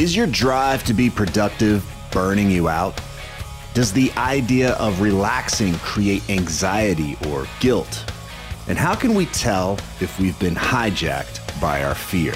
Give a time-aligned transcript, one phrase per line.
[0.00, 2.98] Is your drive to be productive burning you out?
[3.74, 8.10] Does the idea of relaxing create anxiety or guilt?
[8.66, 12.32] And how can we tell if we've been hijacked by our fear?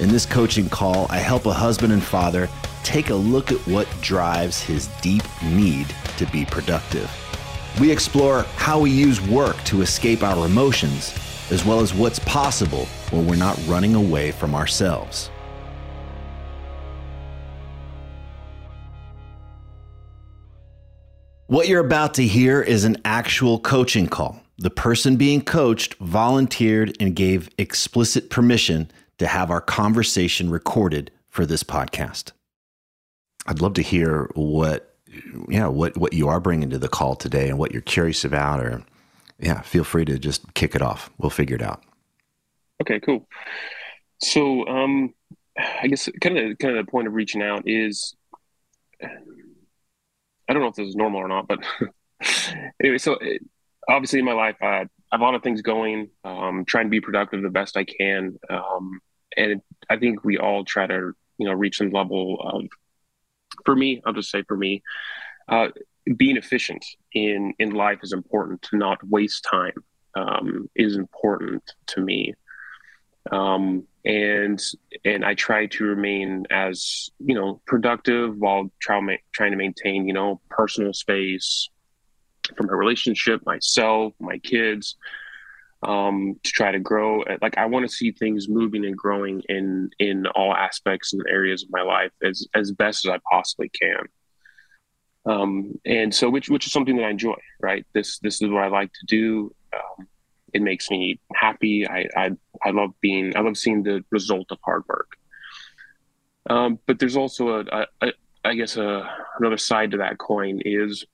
[0.00, 2.48] In this coaching call, I help a husband and father
[2.82, 7.08] take a look at what drives his deep need to be productive.
[7.80, 11.14] We explore how we use work to escape our emotions,
[11.52, 15.30] as well as what's possible when we're not running away from ourselves.
[21.50, 24.40] What you're about to hear is an actual coaching call.
[24.58, 28.88] The person being coached volunteered and gave explicit permission
[29.18, 32.30] to have our conversation recorded for this podcast.
[33.48, 34.94] I'd love to hear what
[35.48, 38.60] yeah, what what you are bringing to the call today and what you're curious about
[38.60, 38.84] or
[39.40, 41.10] yeah, feel free to just kick it off.
[41.18, 41.82] We'll figure it out.
[42.80, 43.26] Okay, cool.
[44.22, 45.14] So, um
[45.58, 48.14] I guess kind of kind of the point of reaching out is
[50.50, 51.60] I don't know if this is normal or not, but
[52.82, 53.40] anyway, so it,
[53.88, 57.00] obviously in my life, I, have a lot of things going, um, trying to be
[57.00, 58.36] productive the best I can.
[58.48, 58.98] Um,
[59.36, 62.64] and I think we all try to, you know, reach some level of,
[63.64, 64.82] for me, I'll just say for me,
[65.48, 65.68] uh,
[66.16, 69.74] being efficient in, in life is important to not waste time,
[70.16, 72.34] um, is important to me.
[73.30, 74.60] Um, and
[75.04, 80.40] and I try to remain as you know productive while trying to maintain you know
[80.48, 81.68] personal space
[82.56, 84.96] for my relationship, myself, my kids,
[85.82, 87.24] um, to try to grow.
[87.40, 91.62] Like I want to see things moving and growing in in all aspects and areas
[91.62, 94.06] of my life as as best as I possibly can.
[95.26, 97.36] Um, and so, which which is something that I enjoy.
[97.60, 99.54] Right, this this is what I like to do.
[99.74, 100.08] Um,
[100.52, 101.86] it makes me happy.
[101.86, 102.30] I, I,
[102.64, 105.16] I love being, I love seeing the result of hard work.
[106.48, 108.12] Um, but there's also a, a, a
[108.44, 111.04] I guess a, another side to that coin is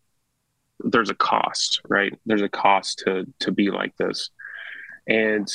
[0.80, 2.12] there's a cost, right?
[2.26, 4.30] There's a cost to, to be like this.
[5.08, 5.48] And,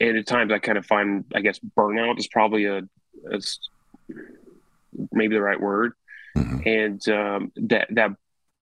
[0.00, 3.40] and at times I kind of find, I guess burnout is probably a, a
[5.12, 5.92] maybe the right word.
[6.36, 6.68] Mm-hmm.
[6.68, 8.10] And um, that, that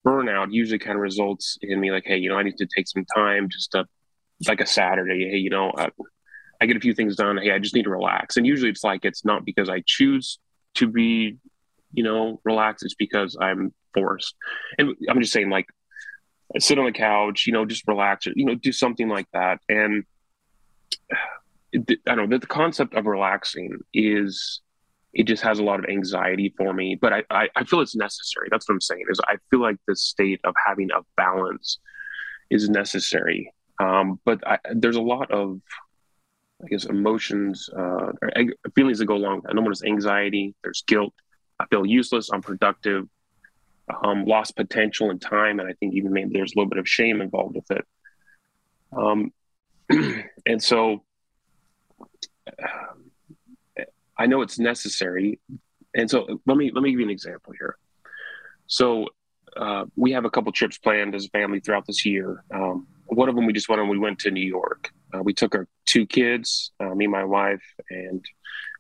[0.06, 2.88] burnout usually kind of results in me like, Hey, you know, I need to take
[2.88, 3.86] some time just to
[4.46, 5.30] like a Saturday.
[5.30, 5.90] Hey, you know, I,
[6.60, 7.36] I get a few things done.
[7.38, 8.36] Hey, I just need to relax.
[8.36, 10.38] And usually it's like it's not because I choose
[10.74, 11.36] to be,
[11.92, 12.84] you know, relaxed.
[12.84, 14.34] It's because I'm forced.
[14.78, 15.66] And I'm just saying, like,
[16.58, 19.60] sit on the couch, you know, just relax, you know, do something like that.
[19.68, 20.04] And
[21.74, 24.60] I don't know that the concept of relaxing is
[25.12, 27.96] it just has a lot of anxiety for me, but I, I, I feel it's
[27.96, 28.48] necessary.
[28.50, 31.78] That's what I'm saying is I feel like the state of having a balance
[32.50, 35.60] is necessary um, but I, there's a lot of,
[36.62, 38.12] I guess, emotions, uh,
[38.74, 39.42] feelings that go along.
[39.48, 41.12] I know there's anxiety, there's guilt.
[41.58, 43.08] I feel useless, unproductive,
[44.02, 46.88] um, lost potential and time, and I think even maybe there's a little bit of
[46.88, 47.84] shame involved with it.
[48.96, 49.32] Um,
[50.46, 51.04] and so,
[52.62, 53.82] uh,
[54.16, 55.40] I know it's necessary,
[55.94, 57.76] and so let me let me give you an example here.
[58.66, 59.08] So
[59.56, 62.44] uh, we have a couple trips planned as a family throughout this year.
[62.52, 63.88] Um, one of them we just went on.
[63.88, 67.24] We went to New York Uh, we took our two kids, uh, me and my
[67.24, 68.24] wife, and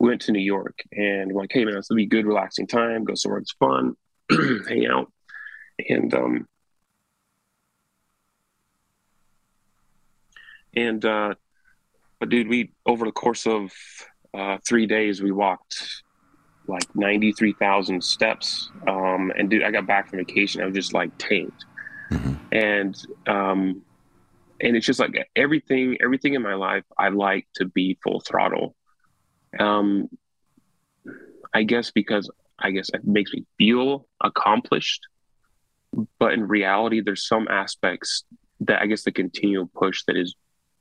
[0.00, 0.82] we went to New York.
[0.92, 3.04] And we're like, hey man, this will be good, relaxing time.
[3.04, 3.96] Go somewhere it's fun,
[4.68, 5.12] hang out,
[5.88, 6.48] and um,
[10.74, 11.34] and uh,
[12.20, 13.70] but dude, we over the course of
[14.32, 16.02] uh, three days, we walked
[16.66, 18.70] like ninety three thousand steps.
[18.88, 21.64] Um, and dude, I got back from vacation, I was just like tanked,
[22.10, 22.34] mm-hmm.
[22.52, 22.96] and
[23.26, 23.82] um,
[24.64, 28.74] and it's just like everything, everything in my life, I like to be full throttle.
[29.60, 30.08] Um,
[31.52, 35.06] I guess because I guess it makes me feel accomplished,
[36.18, 38.24] but in reality, there's some aspects
[38.60, 40.34] that I guess the continual push that is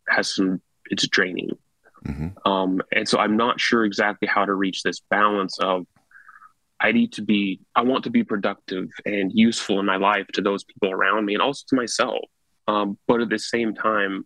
[0.07, 1.51] has some it's draining.
[2.05, 2.49] Mm-hmm.
[2.49, 5.85] Um, and so I'm not sure exactly how to reach this balance of
[6.79, 10.41] I need to be, I want to be productive and useful in my life to
[10.41, 12.25] those people around me and also to myself.
[12.67, 14.25] Um, but at the same time,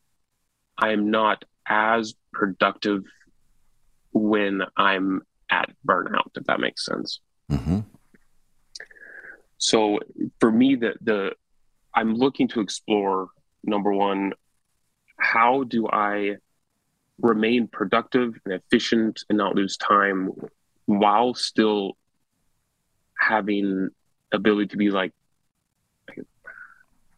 [0.78, 3.04] I am not as productive
[4.14, 7.20] when I'm at burnout, if that makes sense.
[7.52, 7.80] Mm-hmm.
[9.58, 10.00] So
[10.40, 11.32] for me, the the
[11.94, 13.30] I'm looking to explore
[13.64, 14.34] number one,
[15.20, 16.36] how do I
[17.20, 20.32] remain productive and efficient and not lose time
[20.86, 21.98] while still
[23.20, 23.90] having
[24.32, 25.14] ability to be like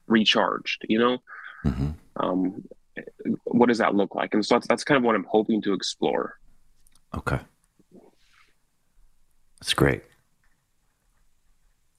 [0.10, 1.18] recharged you know?
[1.66, 1.90] Mm-hmm.
[2.16, 2.64] um,
[3.46, 4.34] what does that look like?
[4.34, 6.38] And so that's, that's kind of what i'm hoping to explore.
[7.16, 7.40] Okay.
[9.60, 10.04] That's great.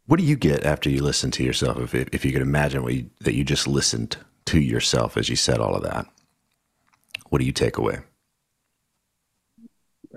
[0.07, 2.95] What do you get after you listen to yourself if, if you could imagine what
[2.95, 4.17] you, that you just listened
[4.47, 6.07] to yourself as you said all of that?
[7.29, 7.99] What do you take away?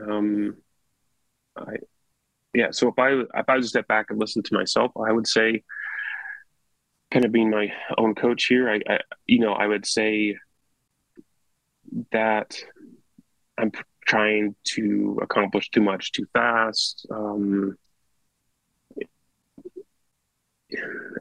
[0.01, 0.57] Um
[1.57, 1.75] i
[2.53, 5.11] yeah so if i if i was to step back and listen to myself i
[5.11, 5.63] would say
[7.13, 10.37] kind of being my own coach here, I, I you know, I would say
[12.11, 12.57] that
[13.57, 13.71] I'm
[14.05, 17.05] trying to accomplish too much too fast.
[17.11, 17.77] Um,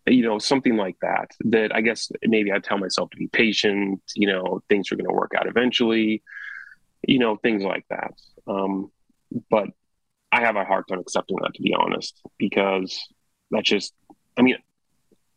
[0.07, 1.31] you know, something like that.
[1.41, 4.01] That I guess maybe I tell myself to be patient.
[4.17, 6.23] You know, things are going to work out eventually.
[7.07, 8.15] You know, things like that.
[8.47, 8.91] Um,
[9.51, 9.69] but
[10.31, 12.99] I have a hard time accepting that, to be honest, because
[13.51, 13.93] that's just.
[14.39, 14.57] I mean,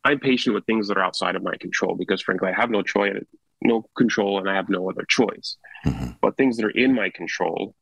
[0.06, 2.84] I'm patient with things that are outside of my control because, frankly, I have no
[2.84, 3.24] choice,
[3.62, 5.58] no control, and I have no other choice.
[5.84, 6.12] Mm-hmm.
[6.22, 7.74] But things that are in my control,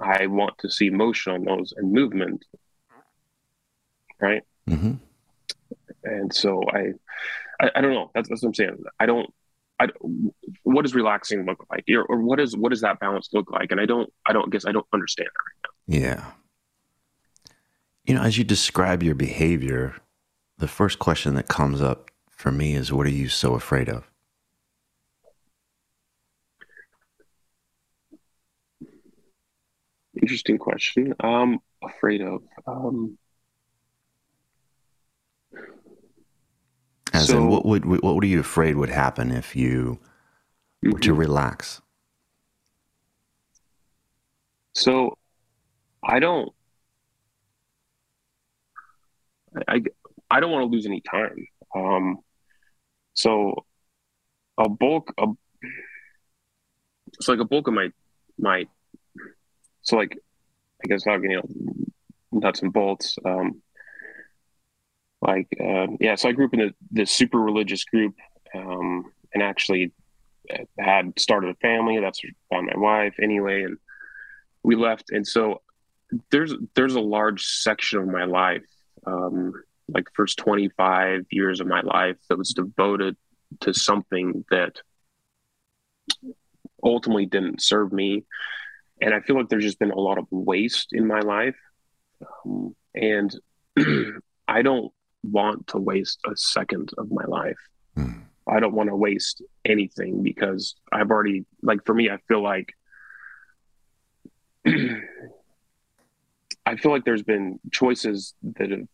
[0.00, 2.42] I want to see motion on those and movement.
[4.18, 4.42] Right.
[4.68, 4.94] Mm-hmm.
[6.04, 6.92] And so I,
[7.60, 8.10] I, I, don't know.
[8.14, 8.82] That's, that's what I'm saying.
[8.98, 9.32] I don't.
[9.78, 9.88] I,
[10.62, 13.72] what does relaxing look like, or, or what is what does that balance look like?
[13.72, 14.10] And I don't.
[14.24, 16.08] I don't guess I don't understand it right now.
[16.08, 16.30] Yeah.
[18.06, 19.96] You know, as you describe your behavior,
[20.58, 24.10] the first question that comes up for me is what are you so afraid of?
[30.20, 31.14] Interesting question.
[31.20, 32.42] Um, afraid of.
[32.66, 33.18] Um,
[37.12, 39.98] As so, in, what would what are you afraid would happen if you
[40.82, 41.00] were mm-hmm.
[41.00, 41.80] to relax?
[44.72, 45.16] So,
[46.02, 46.52] I don't.
[49.68, 49.82] I,
[50.36, 51.46] I don't want to lose any time.
[51.74, 52.18] Um,
[53.14, 53.64] so
[54.58, 55.34] a bulk of
[57.08, 57.88] it's like a bulk of my
[58.38, 58.66] my
[59.80, 60.18] so like
[60.84, 61.48] I guess not you know
[62.32, 63.16] nuts and bolts.
[63.24, 63.62] Um,
[65.22, 68.14] like uh, yeah, so I grew up in the, super religious group,
[68.54, 69.92] um, and actually
[70.78, 71.98] had started a family.
[71.98, 73.78] That's found my wife anyway, and
[74.62, 75.12] we left.
[75.12, 75.62] And so
[76.30, 78.66] there's there's a large section of my life
[79.06, 79.54] um,
[79.88, 83.16] like first 25 years of my life that was devoted
[83.60, 84.80] to something that
[86.82, 88.24] ultimately didn't serve me.
[89.00, 91.56] And i feel like there's just been a lot of waste in my life.
[92.44, 93.34] Um, and
[94.48, 97.56] i don't want to waste a second of my life.
[97.96, 98.22] Mm.
[98.48, 102.74] i don't want to waste anything because i've already like for me i feel like
[104.66, 105.00] i
[106.76, 108.88] feel like there's been choices that have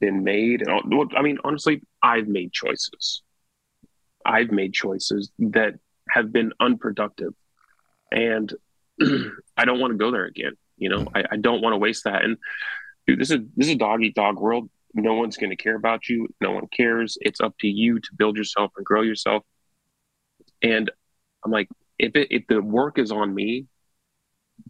[0.00, 0.62] been made.
[0.62, 3.22] And I mean, honestly, I've made choices.
[4.24, 5.74] I've made choices that
[6.10, 7.34] have been unproductive,
[8.10, 8.52] and
[9.56, 10.52] I don't want to go there again.
[10.76, 12.24] You know, I, I don't want to waste that.
[12.24, 12.38] And
[13.06, 14.70] dude, this is this is dog eat dog world.
[14.94, 16.28] No one's going to care about you.
[16.40, 17.18] No one cares.
[17.20, 19.42] It's up to you to build yourself and grow yourself.
[20.62, 20.90] And
[21.44, 23.66] I'm like, if it, if the work is on me,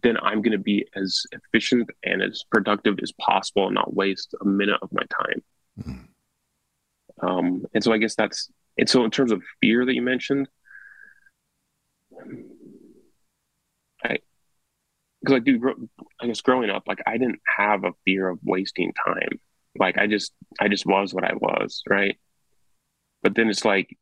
[0.03, 4.35] then I'm going to be as efficient and as productive as possible and not waste
[4.41, 5.43] a minute of my time.
[5.79, 7.27] Mm-hmm.
[7.27, 10.49] Um, and so I guess that's, and so in terms of fear that you mentioned,
[14.03, 14.17] I,
[15.21, 15.89] because I do.
[16.21, 19.39] I guess growing up, like I didn't have a fear of wasting time.
[19.77, 22.17] Like I just, I just was what I was, right?
[23.23, 23.97] But then it's like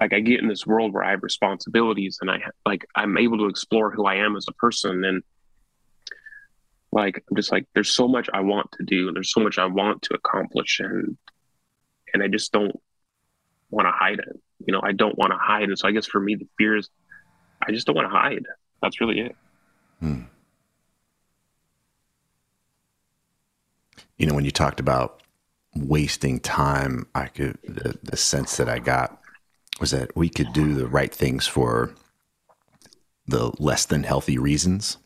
[0.00, 3.38] like I get in this world where I have responsibilities, and I like I'm able
[3.38, 5.22] to explore who I am as a person, and
[6.90, 9.58] like I'm just like there's so much I want to do, and there's so much
[9.58, 11.18] I want to accomplish, and
[12.14, 12.74] and I just don't
[13.70, 14.40] want to hide it.
[14.66, 16.76] You know, I don't want to hide, and so I guess for me the fear
[16.76, 16.88] is
[17.66, 18.46] I just don't want to hide.
[18.82, 19.36] That's really it.
[20.00, 20.22] Hmm.
[24.16, 25.22] You know, when you talked about
[25.74, 29.19] wasting time, I could the, the sense that I got
[29.80, 31.94] was that we could do the right things for
[33.26, 34.98] the less than healthy reasons.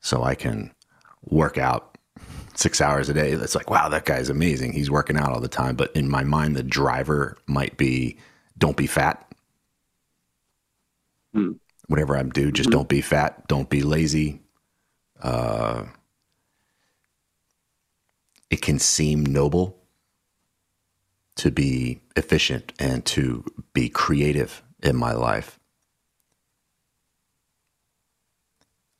[0.00, 0.72] So I can
[1.24, 1.98] work out
[2.54, 3.32] six hours a day.
[3.32, 4.72] It's like, wow, that guy's amazing.
[4.72, 5.76] He's working out all the time.
[5.76, 8.18] But in my mind, the driver might be
[8.56, 9.26] don't be fat.
[11.34, 11.58] Mm.
[11.88, 12.78] Whatever I'm do, just mm-hmm.
[12.78, 13.48] don't be fat.
[13.48, 14.40] Don't be lazy.
[15.20, 15.84] Uh,
[18.50, 19.79] it can seem noble
[21.40, 23.42] to be efficient and to
[23.72, 25.58] be creative in my life.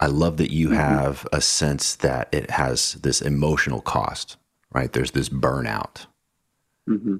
[0.01, 0.77] I love that you mm-hmm.
[0.77, 4.39] have a sense that it has this emotional cost,
[4.73, 4.91] right?
[4.91, 6.07] There's this burnout.
[6.89, 7.17] Mm-hmm.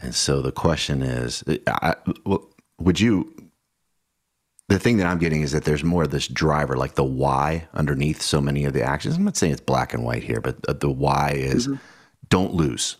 [0.00, 1.96] And so the question is, I,
[2.78, 3.32] would you?
[4.68, 7.66] The thing that I'm getting is that there's more of this driver, like the why
[7.74, 9.16] underneath so many of the actions.
[9.16, 11.76] I'm not saying it's black and white here, but the why is mm-hmm.
[12.28, 12.96] don't lose.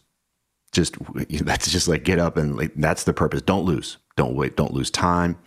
[0.75, 0.97] Just
[1.45, 3.41] that's just like get up and like, that's the purpose.
[3.41, 3.97] Don't lose.
[4.17, 4.57] Don't wait.
[4.57, 5.39] Don't lose time.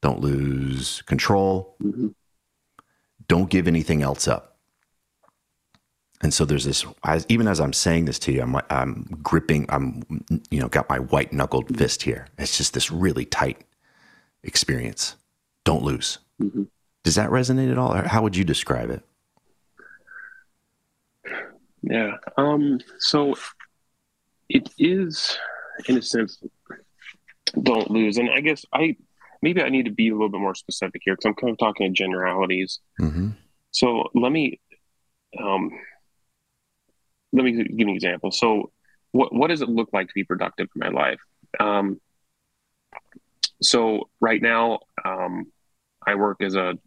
[0.00, 1.76] Don't lose control.
[1.82, 2.08] Mm-hmm.
[3.26, 4.56] Don't give anything else up.
[6.20, 6.84] And so there's this.
[7.04, 9.66] As, even as I'm saying this to you, I'm I'm gripping.
[9.68, 10.02] I'm
[10.50, 12.26] you know got my white knuckled fist here.
[12.38, 13.64] It's just this really tight
[14.42, 15.16] experience.
[15.64, 16.18] Don't lose.
[16.40, 16.64] Mm-hmm.
[17.04, 17.94] Does that resonate at all?
[17.94, 19.02] Or how would you describe it?
[21.82, 22.16] Yeah.
[22.36, 23.34] Um, so
[24.48, 25.38] it is,
[25.86, 26.42] in a sense,
[27.62, 28.18] don't lose.
[28.18, 28.96] And I guess I
[29.42, 31.58] maybe I need to be a little bit more specific here because I'm kind of
[31.58, 32.80] talking in generalities.
[33.00, 33.30] Mm-hmm.
[33.70, 34.60] So let me
[35.42, 35.70] um,
[37.32, 38.30] let me give you an example.
[38.32, 38.72] So
[39.12, 41.20] what what does it look like to be productive in my life?
[41.60, 42.00] Um,
[43.62, 45.50] so right now, um,
[46.06, 46.78] I work as a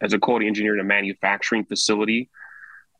[0.00, 2.30] as a quality engineer in a manufacturing facility.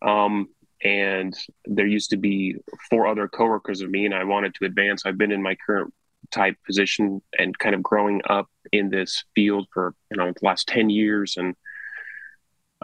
[0.02, 0.48] Um,
[0.82, 2.56] and there used to be
[2.90, 5.04] four other coworkers of me, and I wanted to advance.
[5.04, 5.92] I've been in my current
[6.30, 10.68] type position and kind of growing up in this field for you know the last
[10.68, 11.36] 10 years.
[11.36, 11.54] And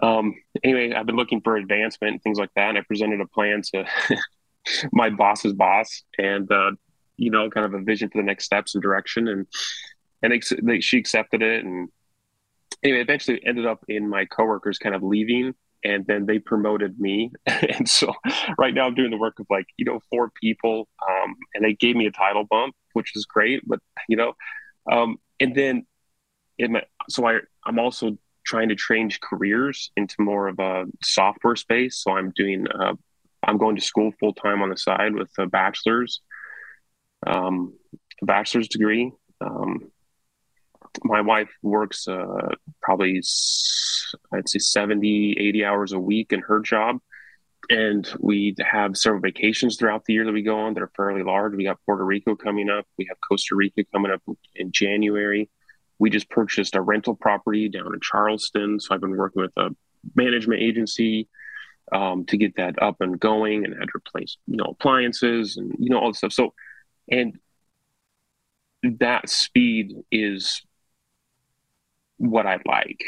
[0.02, 0.34] um
[0.64, 2.70] anyway i've been looking for advancement and things like that.
[2.70, 3.84] And i presented a plan to
[4.92, 6.72] my boss's boss and uh
[7.16, 9.28] you know kind of a vision for the next steps and direction.
[9.28, 9.46] And
[10.22, 11.64] and ex- they, she accepted it.
[11.64, 11.88] And
[12.82, 17.32] anyway eventually ended up in my coworkers kind of leaving and then they promoted me.
[17.72, 18.12] And so
[18.58, 21.74] right now i'm doing the work of like you know four people um, and they
[21.74, 24.34] gave me a title bump which is great but you know
[24.90, 25.86] um, and then
[26.58, 31.56] in my, so I, i'm also trying to change careers into more of a software
[31.56, 31.98] space.
[31.98, 32.94] So i'm doing uh,
[33.42, 36.20] i'm going to school full time on the side with a bachelor's
[37.26, 37.74] um,
[38.20, 39.91] a bachelor's degree um,
[41.04, 42.48] my wife works uh,
[42.82, 43.22] probably
[44.32, 46.98] I'd say 70, 80 hours a week in her job.
[47.70, 51.22] And we have several vacations throughout the year that we go on that are fairly
[51.22, 51.54] large.
[51.54, 52.86] We got Puerto Rico coming up.
[52.98, 54.20] We have Costa Rica coming up
[54.56, 55.48] in January.
[55.98, 58.80] We just purchased a rental property down in Charleston.
[58.80, 59.70] So I've been working with a
[60.16, 61.28] management agency
[61.92, 65.72] um, to get that up and going and had to replace, you know, appliances and,
[65.78, 66.32] you know, all this stuff.
[66.32, 66.54] So,
[67.08, 67.38] and
[68.82, 70.62] that speed is
[72.22, 73.02] what I like.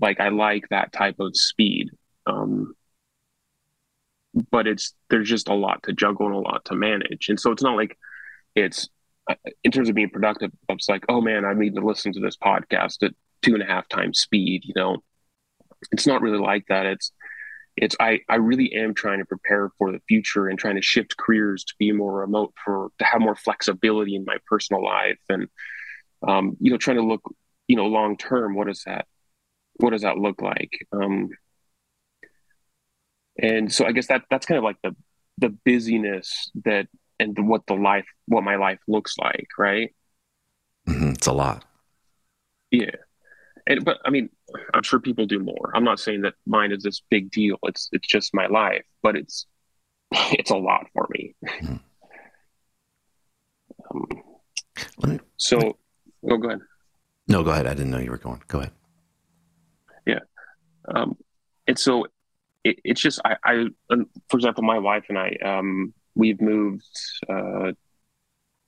[0.00, 1.90] Like I like that type of speed.
[2.26, 2.74] Um,
[4.50, 7.50] but it's there's just a lot to juggle and a lot to manage, and so
[7.50, 7.98] it's not like
[8.54, 8.88] it's
[9.28, 9.34] uh,
[9.64, 10.52] in terms of being productive.
[10.68, 13.12] It's like, oh man, I need to listen to this podcast at
[13.42, 14.62] two and a half times speed.
[14.64, 14.98] You know,
[15.90, 16.86] it's not really like that.
[16.86, 17.10] It's
[17.76, 21.16] it's I I really am trying to prepare for the future and trying to shift
[21.16, 25.48] careers to be more remote for to have more flexibility in my personal life and
[26.26, 27.22] um, you know trying to look
[27.70, 29.06] you know long term what does that
[29.76, 30.72] what does that look like?
[30.90, 31.30] Um
[33.40, 34.94] and so i guess that that's kind of like the
[35.38, 36.88] the busyness that
[37.20, 39.94] and what the life what my life looks like right?
[40.88, 41.10] Mm-hmm.
[41.10, 41.64] it's a lot.
[42.72, 42.96] Yeah.
[43.68, 44.30] And but i mean
[44.74, 45.70] i'm sure people do more.
[45.72, 47.56] I'm not saying that mine is this big deal.
[47.62, 49.46] It's it's just my life but it's
[50.10, 51.36] it's a lot for me.
[51.46, 51.76] Mm-hmm.
[55.04, 55.78] um, so
[56.28, 56.60] oh, go ahead
[57.30, 57.68] No, go ahead.
[57.68, 58.42] I didn't know you were going.
[58.48, 58.72] Go ahead.
[60.04, 60.18] Yeah.
[60.92, 61.16] Um,
[61.68, 62.06] and so
[62.64, 63.66] it, it's just, I, I,
[64.28, 66.84] for example, my wife and I, um, we've moved
[67.28, 67.70] uh,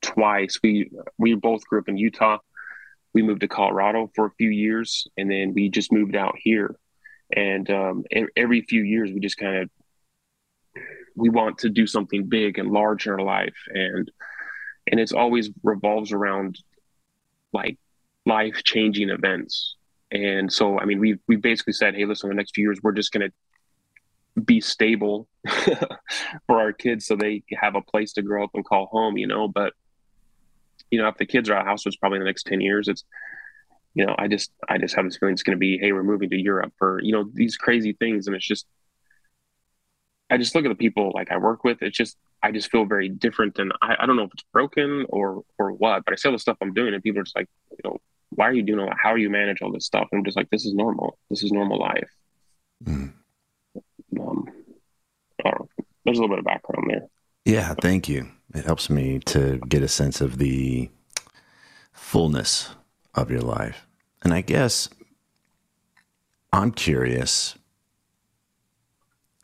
[0.01, 0.61] twice.
[0.63, 2.39] We, we both grew up in Utah.
[3.13, 6.77] We moved to Colorado for a few years and then we just moved out here.
[7.35, 8.05] And um,
[8.37, 9.71] every few years, we just kind of
[11.17, 14.11] we want to do something big and large in our life and
[14.91, 16.59] and it's always revolves around
[17.53, 17.79] like
[18.27, 19.77] life changing events
[20.11, 22.93] and so i mean we we basically said hey listen the next few years we're
[22.93, 25.29] just going to be stable
[26.47, 29.27] for our kids so they have a place to grow up and call home you
[29.27, 29.75] know but
[30.91, 32.61] you know if the kids are out of house it's probably in the next 10
[32.61, 33.05] years it's
[33.95, 36.03] you know i just i just have this feeling it's going to be hey we're
[36.03, 38.67] moving to europe or you know these crazy things and it's just
[40.33, 41.83] I just look at the people like I work with.
[41.83, 45.05] It's just I just feel very different, and I, I don't know if it's broken
[45.11, 46.07] or or what.
[46.07, 48.01] But I see all the stuff I'm doing, and people are just like, you know,
[48.35, 48.97] why are you doing all that?
[49.03, 50.09] How are you manage all this stuff?
[50.11, 51.19] And I'm just like, this is normal.
[51.31, 52.11] This is normal life.
[52.85, 53.13] Mm.
[54.21, 54.49] Um,
[56.05, 57.09] There's a little bit of background there.
[57.45, 58.29] Yeah, thank you.
[58.55, 60.91] It helps me to get a sense of the
[61.93, 62.71] fullness
[63.15, 63.87] of your life.
[64.23, 64.89] And I guess
[66.53, 67.57] I'm curious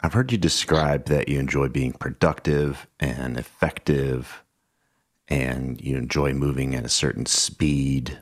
[0.01, 4.45] I've heard you describe that you enjoy being productive and effective
[5.27, 8.19] and you enjoy moving at a certain speed.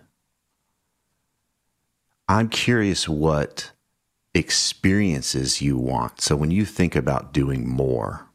[2.28, 3.70] I'm curious what
[4.34, 6.20] experiences you want.
[6.20, 8.26] So when you think about doing more,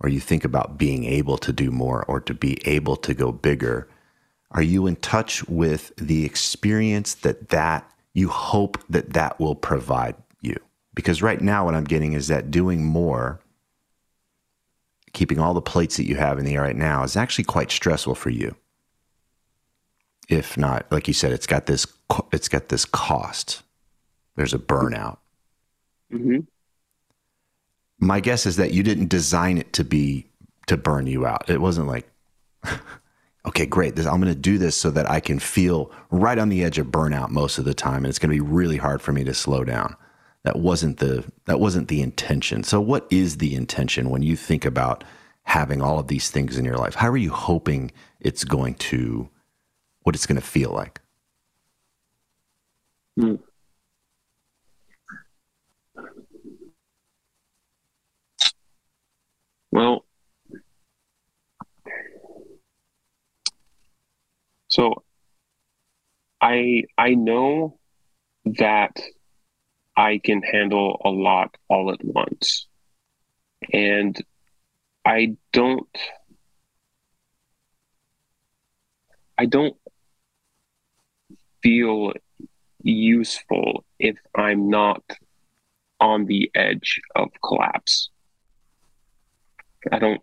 [0.00, 3.32] or you think about being able to do more or to be able to go
[3.32, 3.86] bigger,
[4.50, 10.16] are you in touch with the experience that that you hope that that will provide
[10.40, 10.56] you?
[10.94, 13.40] Because right now, what I'm getting is that doing more,
[15.12, 17.70] keeping all the plates that you have in the air right now, is actually quite
[17.70, 18.56] stressful for you.
[20.30, 21.86] If not, like you said, it's got this
[22.32, 23.62] it's got this cost.
[24.36, 25.18] There's a burnout.
[26.12, 26.38] Mm-hmm.
[27.98, 30.26] My guess is that you didn't design it to be
[30.66, 31.50] to burn you out.
[31.50, 32.08] It wasn't like,
[33.46, 33.96] okay, great.
[33.96, 36.78] This, I'm going to do this so that I can feel right on the edge
[36.78, 39.24] of burnout most of the time, and it's going to be really hard for me
[39.24, 39.96] to slow down
[40.42, 42.62] that wasn't the that wasn't the intention.
[42.62, 45.04] So what is the intention when you think about
[45.44, 46.94] having all of these things in your life?
[46.94, 49.28] How are you hoping it's going to
[50.02, 51.00] what it's going to feel like?
[53.18, 53.36] Hmm.
[59.72, 60.04] Well,
[64.68, 65.04] so
[66.40, 67.78] I I know
[68.44, 69.00] that
[69.96, 72.66] I can handle a lot all at once.
[73.72, 74.16] And
[75.04, 75.88] I don't
[79.36, 79.76] I don't
[81.62, 82.12] feel
[82.82, 85.02] useful if I'm not
[86.00, 88.10] on the edge of collapse.
[89.92, 90.20] I don't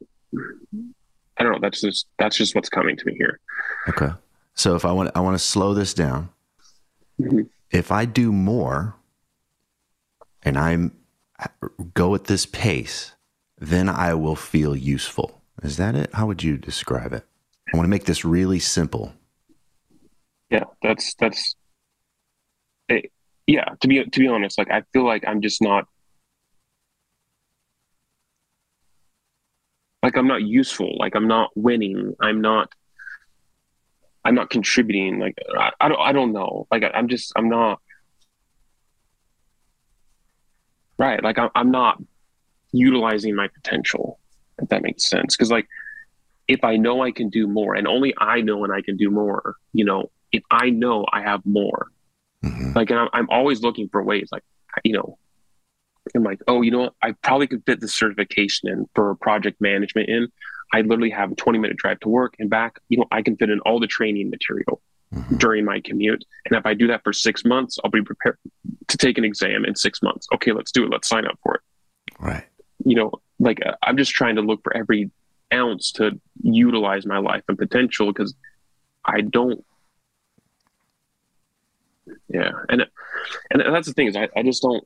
[1.37, 1.59] I don't know.
[1.61, 3.39] That's just that's just what's coming to me here.
[3.87, 4.09] Okay.
[4.53, 6.29] So if I want I want to slow this down.
[7.19, 7.43] Mm-hmm.
[7.71, 8.95] If I do more,
[10.43, 10.93] and I'm
[11.93, 13.13] go at this pace,
[13.57, 15.41] then I will feel useful.
[15.61, 16.13] Is that it?
[16.13, 17.25] How would you describe it?
[17.73, 19.13] I want to make this really simple.
[20.49, 21.55] Yeah, that's that's
[22.89, 23.07] it, eh,
[23.47, 25.85] yeah, to be to be honest, like I feel like I'm just not
[30.03, 32.71] like I'm not useful, like I'm not winning, I'm not
[34.25, 36.67] I'm not contributing, like I, I don't I don't know.
[36.71, 37.79] Like I, I'm just I'm not
[40.97, 41.23] Right.
[41.23, 42.01] Like I'm, I'm not
[42.71, 44.19] utilizing my potential,
[44.61, 45.35] if that makes sense.
[45.35, 45.67] Because like
[46.47, 49.11] if I know I can do more, and only I know and I can do
[49.11, 51.87] more, you know, if I know I have more,
[52.43, 52.73] mm-hmm.
[52.75, 54.43] like and I'm, I'm always looking for ways, like
[54.83, 55.17] you know,
[56.15, 56.93] I'm like, oh, you know what?
[57.01, 60.27] I probably could fit the certification in for project management in.
[60.73, 62.79] I literally have a 20 minute drive to work and back.
[62.89, 64.81] You know, I can fit in all the training material
[65.13, 65.37] mm-hmm.
[65.37, 66.23] during my commute.
[66.45, 68.37] And if I do that for six months, I'll be prepared
[68.87, 70.27] to take an exam in six months.
[70.33, 70.91] Okay, let's do it.
[70.91, 71.61] Let's sign up for it.
[72.19, 72.45] Right.
[72.85, 75.11] You know, like uh, I'm just trying to look for every
[75.53, 78.35] ounce to utilize my life and potential because
[79.05, 79.63] I don't.
[82.29, 82.85] Yeah, and
[83.51, 84.85] and that's the thing is I, I just don't.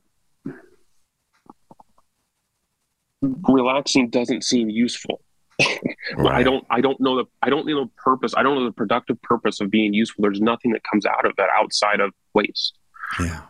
[3.20, 5.20] Relaxing doesn't seem useful.
[6.16, 6.34] right.
[6.34, 8.34] I don't I don't know the I don't know the purpose.
[8.36, 10.22] I don't know the productive purpose of being useful.
[10.22, 12.78] There's nothing that comes out of that outside of waste.
[13.20, 13.42] Yeah.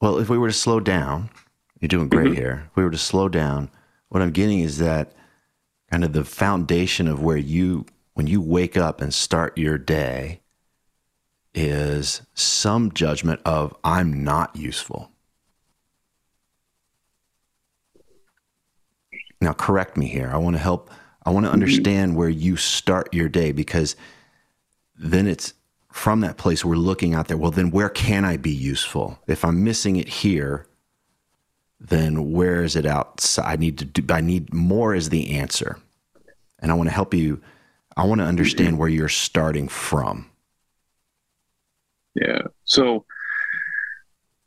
[0.00, 1.30] Well, if we were to slow down,
[1.80, 2.34] you're doing great mm-hmm.
[2.34, 2.68] here.
[2.70, 3.70] If we were to slow down,
[4.08, 5.12] what I'm getting is that
[5.90, 10.41] kind of the foundation of where you when you wake up and start your day,
[11.54, 15.10] is some judgment of I'm not useful.
[19.40, 20.30] Now, correct me here.
[20.32, 20.90] I want to help.
[21.24, 23.96] I want to understand where you start your day because
[24.96, 25.54] then it's
[25.90, 27.36] from that place we're looking out there.
[27.36, 29.18] Well, then where can I be useful?
[29.26, 30.66] If I'm missing it here,
[31.80, 33.44] then where is it outside?
[33.46, 35.78] I need to do, I need more as the answer.
[36.60, 37.40] And I want to help you.
[37.96, 40.30] I want to understand where you're starting from.
[42.14, 42.42] Yeah.
[42.64, 43.04] So,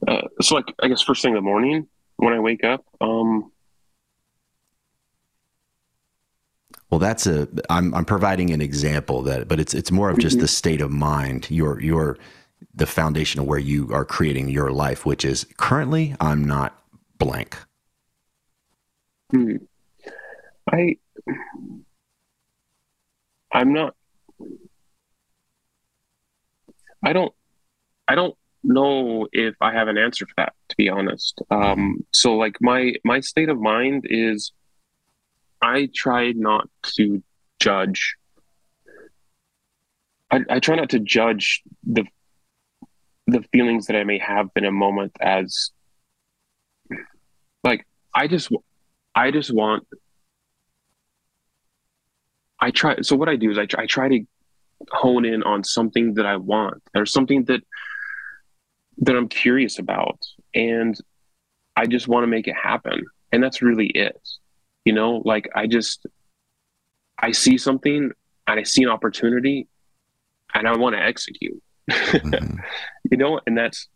[0.07, 3.51] uh, so like, I guess first thing in the morning when I wake up, um,
[6.95, 7.47] Well, that's a.
[7.69, 10.43] I'm I'm providing an example that, but it's it's more of just mm-hmm.
[10.43, 11.49] the state of mind.
[11.49, 12.17] Your your
[12.73, 16.81] the foundation of where you are creating your life, which is currently I'm not
[17.17, 17.57] blank.
[19.31, 19.57] Hmm.
[20.71, 20.97] I
[23.51, 23.95] I'm not.
[27.03, 27.33] I don't.
[28.07, 30.53] I don't know if I have an answer for that.
[30.69, 34.51] To be honest, um, so like my my state of mind is
[35.61, 37.23] I try not to
[37.59, 38.15] judge.
[40.31, 42.05] I, I try not to judge the
[43.27, 45.71] the feelings that I may have in a moment as
[47.63, 48.49] like I just
[49.15, 49.87] I just want
[52.59, 54.21] I try so what I do is I try, I try to
[54.91, 57.61] hone in on something that I want or something that
[58.99, 60.19] that I'm curious about
[60.53, 60.97] and
[61.75, 64.19] I just want to make it happen and that's really it
[64.85, 66.05] you know, like I just
[67.17, 68.11] I see something
[68.47, 69.67] and I see an opportunity
[70.53, 71.61] and I want to execute.
[71.89, 72.57] Mm-hmm.
[73.11, 73.89] you know, and that's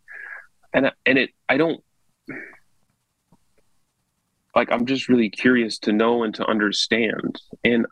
[0.74, 1.82] and and it I don't
[4.54, 7.40] like I'm just really curious to know and to understand.
[7.64, 7.86] And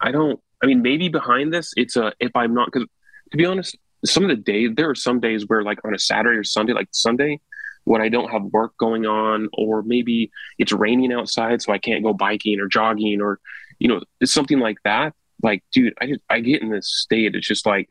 [0.00, 2.84] I don't I mean maybe behind this it's a if I'm not cuz
[3.30, 5.98] to be honest some of the days there are some days where like on a
[5.98, 7.40] Saturday or Sunday like Sunday
[7.84, 12.02] when I don't have work going on, or maybe it's raining outside, so I can't
[12.02, 13.40] go biking or jogging, or
[13.78, 15.14] you know, it's something like that.
[15.42, 17.34] Like, dude, I just I get in this state.
[17.34, 17.90] It's just like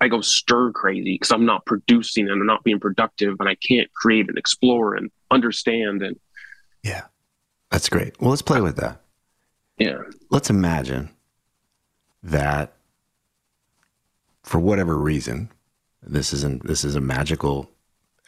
[0.00, 3.54] I go stir crazy because I'm not producing and I'm not being productive, and I
[3.54, 6.02] can't create and explore and understand.
[6.02, 6.18] And
[6.82, 7.04] yeah,
[7.70, 8.20] that's great.
[8.20, 9.00] Well, let's play with that.
[9.78, 11.10] Yeah, let's imagine
[12.24, 12.74] that
[14.48, 15.50] for whatever reason,
[16.02, 17.70] this isn't this is a magical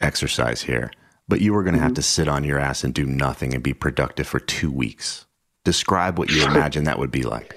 [0.01, 0.91] exercise here,
[1.27, 1.87] but you were going to mm-hmm.
[1.87, 5.25] have to sit on your ass and do nothing and be productive for two weeks.
[5.63, 7.55] Describe what you imagine that would be like.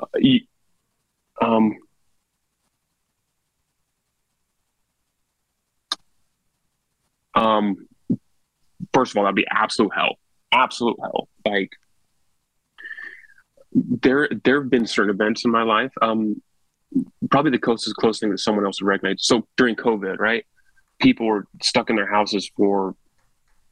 [0.00, 0.40] Uh, you,
[1.40, 1.74] um,
[7.34, 7.88] um,
[8.92, 10.16] first of all, that'd be absolute hell.
[10.52, 11.28] Absolute hell.
[11.46, 11.70] Like
[13.72, 15.92] there, there have been certain events in my life.
[16.02, 16.42] Um,
[17.30, 19.16] probably the closest close thing that someone else would recognize.
[19.20, 20.44] So during COVID, right?
[21.00, 22.94] people were stuck in their houses for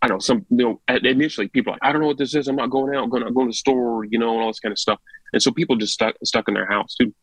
[0.01, 2.49] I don't know some you know initially people like I don't know what this is
[2.49, 4.49] I'm not going out I'm going to go to the store you know and all
[4.49, 5.01] this kind of stuff
[5.33, 7.15] and so people just stuck stuck in their house dude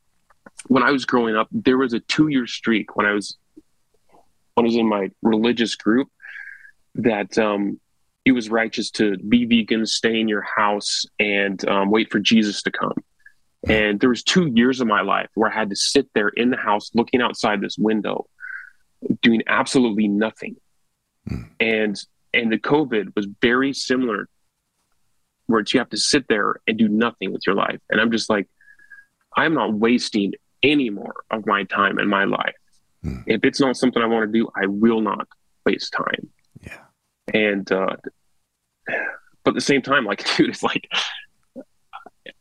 [0.67, 3.37] when I was growing up there was a two year streak when I was
[4.55, 6.07] when I was in my religious group
[6.95, 7.79] that um
[8.25, 12.61] it was righteous to be vegan stay in your house and um, wait for Jesus
[12.63, 12.93] to come
[13.67, 16.49] and there was two years of my life where I had to sit there in
[16.49, 18.25] the house looking outside this window
[19.21, 20.55] doing absolutely nothing.
[21.29, 21.49] Mm.
[21.59, 24.29] And and the COVID was very similar
[25.47, 27.79] where you have to sit there and do nothing with your life.
[27.89, 28.47] And I'm just like,
[29.35, 32.53] I'm not wasting any more of my time in my life.
[33.03, 33.23] Mm.
[33.25, 35.27] If it's not something I want to do, I will not
[35.65, 36.29] waste time.
[36.61, 36.77] Yeah.
[37.33, 37.95] And uh
[39.43, 40.87] but at the same time, like, dude, it's like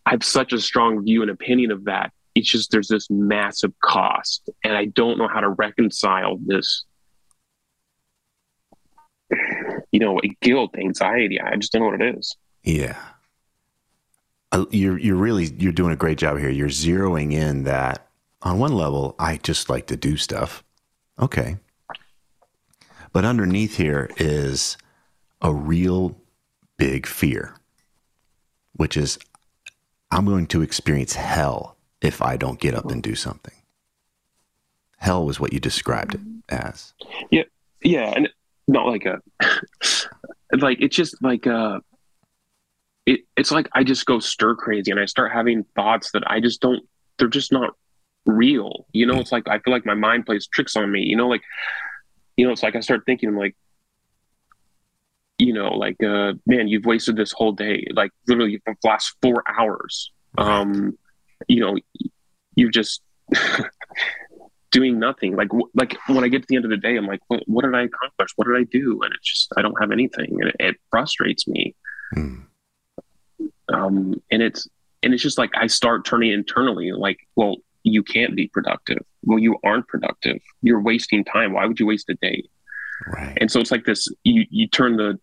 [0.07, 2.13] I have such a strong view and opinion of that.
[2.35, 6.85] It's just there's this massive cost and i don't know how to reconcile this.
[9.91, 12.37] You know guilt anxiety i just don't know what it is.
[12.63, 12.97] Yeah.
[14.53, 16.51] Uh, you're you're really you're doing a great job here.
[16.51, 18.09] You're zeroing in that
[18.43, 20.63] on one level i just like to do stuff.
[21.19, 21.57] Okay.
[23.13, 24.77] But underneath here is
[25.41, 26.17] a real
[26.77, 27.59] big fear
[28.79, 29.19] which is
[30.11, 33.55] i'm going to experience hell if I don't get up and do something.
[34.99, 36.93] Hell was what you described it as.
[37.31, 37.45] Yeah,
[37.83, 38.29] yeah, and
[38.67, 39.21] not like a
[40.59, 41.81] like it's just like uh
[43.07, 46.41] it, it's like I just go stir crazy and I start having thoughts that I
[46.41, 46.83] just don't
[47.19, 47.75] they're just not
[48.27, 48.87] real.
[48.93, 51.03] You know, it's like I feel like my mind plays tricks on me.
[51.03, 51.43] You know, like
[52.37, 53.57] you know, it's like I start thinking like
[55.39, 59.43] you know, like uh man, you've wasted this whole day, like literally the last four
[59.49, 60.13] hours.
[60.37, 60.99] Um
[61.47, 61.77] you know,
[62.55, 63.03] you're just
[64.71, 65.37] doing nothing.
[65.37, 67.65] Like like when I get to the end of the day, I'm like, what, what
[67.65, 68.31] did I accomplish?
[68.37, 69.01] What did I do?
[69.03, 71.75] And it's just I don't have anything, and it, it frustrates me.
[72.15, 72.41] Hmm.
[73.73, 74.67] Um, and it's
[75.03, 78.99] and it's just like I start turning internally, like, well, you can't be productive.
[79.23, 80.39] Well, you aren't productive.
[80.63, 81.53] You're wasting time.
[81.53, 82.45] Why would you waste a day?
[83.07, 83.37] Right.
[83.41, 84.09] And so it's like this.
[84.25, 85.19] You you turn the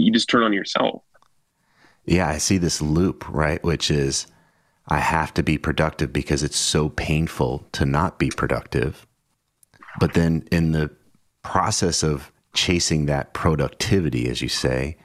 [0.00, 1.02] you just turn on yourself.
[2.04, 3.62] Yeah, I see this loop, right?
[3.62, 4.26] Which is
[4.88, 9.06] I have to be productive because it's so painful to not be productive.
[9.98, 10.90] But then in the
[11.42, 14.96] process of chasing that productivity, as you say,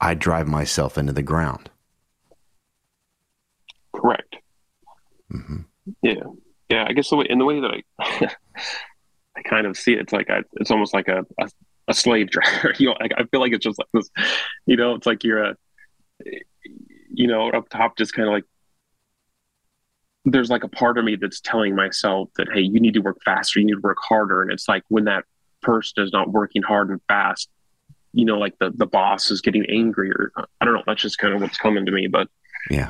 [0.00, 1.70] I drive myself into the ground.
[3.94, 4.36] Correct.
[5.32, 5.60] Mm-hmm.
[6.02, 6.24] Yeah.
[6.68, 6.86] Yeah.
[6.88, 8.34] I guess the way, in the way that I,
[9.36, 11.48] I kind of see it, it's like, I, it's almost like a, a,
[11.92, 12.74] a slave driver.
[12.78, 14.10] you know, like, I feel like it's just like this,
[14.66, 15.56] you know, it's like you're a,
[17.14, 18.44] you know, up top, just kind of like
[20.24, 23.18] there's like a part of me that's telling myself that hey you need to work
[23.24, 25.24] faster you need to work harder and it's like when that
[25.62, 27.48] person is not working hard and fast
[28.12, 31.18] you know like the the boss is getting angry or i don't know that's just
[31.18, 32.28] kind of what's coming to me but
[32.70, 32.88] yeah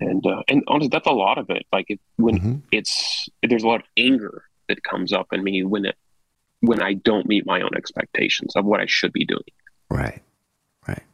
[0.00, 2.56] and uh, and honestly that's a lot of it like it, when mm-hmm.
[2.70, 5.96] it's there's a lot of anger that comes up in me when it
[6.60, 9.42] when i don't meet my own expectations of what i should be doing
[9.90, 10.22] right
[10.86, 11.04] right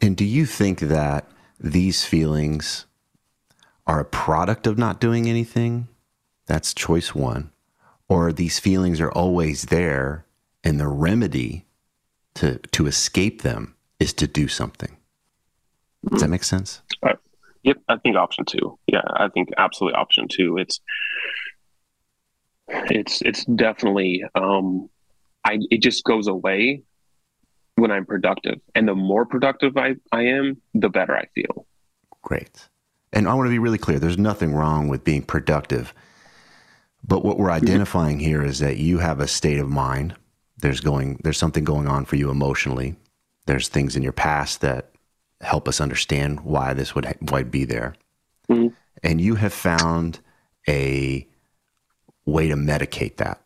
[0.00, 1.26] and do you think that
[1.58, 2.86] these feelings
[3.86, 5.88] are a product of not doing anything,
[6.46, 7.50] that's choice one.
[8.08, 10.26] Or these feelings are always there,
[10.62, 11.64] and the remedy
[12.34, 14.96] to, to escape them is to do something.
[16.10, 16.82] Does that make sense?
[17.02, 17.14] Uh,
[17.62, 18.78] yep, I think option two.
[18.86, 20.58] Yeah, I think absolutely option two.
[20.58, 20.80] It's
[22.68, 24.88] it's it's definitely um
[25.44, 26.82] I it just goes away
[27.76, 28.60] when I'm productive.
[28.74, 31.66] And the more productive I, I am, the better I feel.
[32.22, 32.68] Great.
[33.12, 35.92] And I want to be really clear there's nothing wrong with being productive.
[37.06, 37.64] But what we're mm-hmm.
[37.64, 40.14] identifying here is that you have a state of mind.
[40.58, 42.96] There's going there's something going on for you emotionally.
[43.46, 44.90] There's things in your past that
[45.40, 47.94] help us understand why this would why be there.
[48.48, 48.74] Mm-hmm.
[49.02, 50.20] And you have found
[50.68, 51.26] a
[52.24, 53.40] way to medicate that.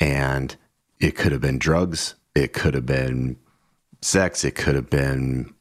[0.00, 0.54] And
[1.00, 3.38] it could have been drugs, it could have been
[4.00, 5.54] sex, it could have been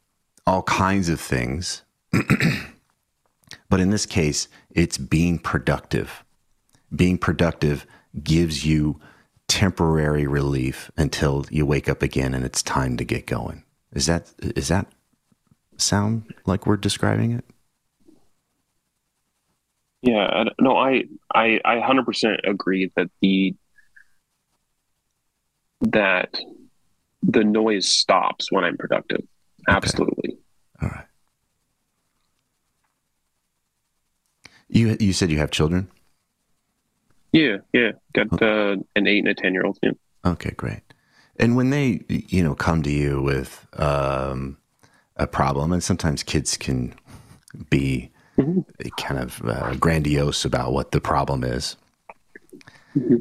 [0.46, 1.84] all kinds of things
[3.70, 6.24] but in this case, it's being productive.
[6.96, 7.86] Being productive
[8.24, 9.00] gives you
[9.48, 13.64] temporary relief until you wake up again and it's time to get going.
[13.94, 14.88] Is that is that
[15.78, 17.46] sound like we're describing it?
[20.02, 23.56] Yeah, no, I I I 100% agree that the
[25.82, 26.36] that
[27.24, 29.22] the noise stops when I'm productive.
[29.68, 30.30] Absolutely.
[30.30, 30.38] Okay.
[30.82, 31.06] All right.
[34.70, 35.90] You you said you have children.
[37.32, 39.78] Yeah, yeah, got uh, an eight and a ten year old.
[39.82, 39.92] Yeah.
[40.26, 40.82] Okay, great.
[41.38, 44.58] And when they you know come to you with um,
[45.16, 46.94] a problem, and sometimes kids can
[47.70, 48.62] be mm-hmm.
[48.98, 51.76] kind of uh, grandiose about what the problem is.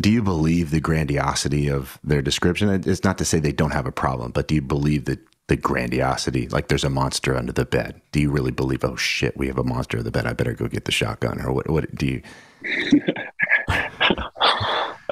[0.01, 2.71] Do you believe the grandiosity of their description?
[2.87, 5.57] It's not to say they don't have a problem, but do you believe that the
[5.57, 6.49] grandiosity.
[6.49, 8.01] Like there's a monster under the bed.
[8.13, 8.85] Do you really believe?
[8.85, 10.27] Oh shit, we have a monster under the bed.
[10.27, 11.41] I better go get the shotgun.
[11.41, 11.71] Or what?
[11.71, 12.23] What do you?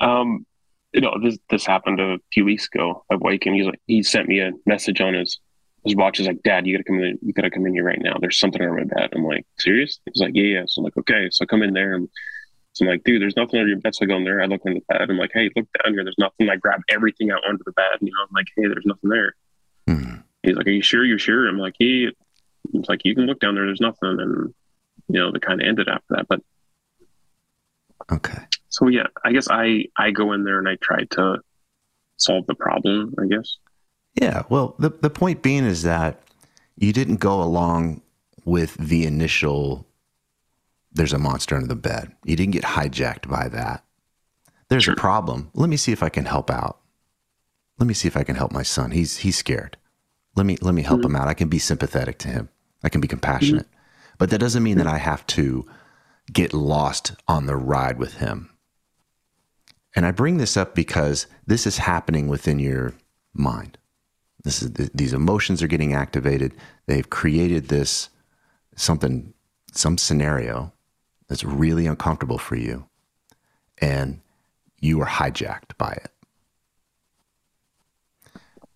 [0.00, 0.46] um,
[0.92, 3.04] you know this this happened a few weeks ago.
[3.10, 3.54] I wake him.
[3.54, 5.38] He's like he sent me a message on his
[5.84, 6.20] his watch.
[6.20, 7.18] Is like, Dad, you gotta come in.
[7.22, 8.16] You gotta come in here right now.
[8.20, 9.10] There's something under my bed.
[9.14, 10.00] I'm like, serious?
[10.06, 10.62] He's like, Yeah, yeah.
[10.66, 11.28] So I'm like, okay.
[11.30, 12.08] So I come in there and.
[12.72, 13.94] So I'm like, dude, there's nothing under your bed.
[13.94, 14.42] So I go in there.
[14.42, 15.08] I look under the bed.
[15.08, 16.02] I'm like, hey, look down here.
[16.02, 16.50] There's nothing.
[16.50, 17.98] I grab everything out under the bed.
[18.00, 19.36] You know, I'm like, hey, there's nothing there.
[19.86, 20.14] Hmm.
[20.44, 21.04] He's like, "Are you sure?
[21.04, 22.10] You're sure?" I'm like, "He."
[22.72, 23.66] It's like you can look down there.
[23.66, 24.54] There's nothing, and
[25.08, 26.28] you know, the kind of ended after that.
[26.28, 26.40] But
[28.10, 28.44] okay.
[28.68, 31.38] So yeah, I guess I I go in there and I try to
[32.16, 33.14] solve the problem.
[33.18, 33.56] I guess.
[34.14, 34.42] Yeah.
[34.48, 36.20] Well, the the point being is that
[36.76, 38.02] you didn't go along
[38.44, 39.86] with the initial.
[40.92, 42.12] There's a monster under the bed.
[42.24, 43.84] You didn't get hijacked by that.
[44.68, 44.94] There's sure.
[44.94, 45.50] a problem.
[45.54, 46.78] Let me see if I can help out.
[47.78, 48.92] Let me see if I can help my son.
[48.92, 49.76] He's he's scared.
[50.36, 51.10] Let me let me help mm-hmm.
[51.10, 51.28] him out.
[51.28, 52.48] I can be sympathetic to him.
[52.82, 53.66] I can be compassionate.
[53.66, 54.14] Mm-hmm.
[54.18, 55.66] But that doesn't mean that I have to
[56.32, 58.50] get lost on the ride with him.
[59.96, 62.94] And I bring this up because this is happening within your
[63.32, 63.78] mind.
[64.44, 66.54] This is these emotions are getting activated.
[66.86, 68.10] They've created this
[68.76, 69.32] something
[69.72, 70.72] some scenario
[71.28, 72.86] that's really uncomfortable for you
[73.78, 74.20] and
[74.80, 76.10] you are hijacked by it.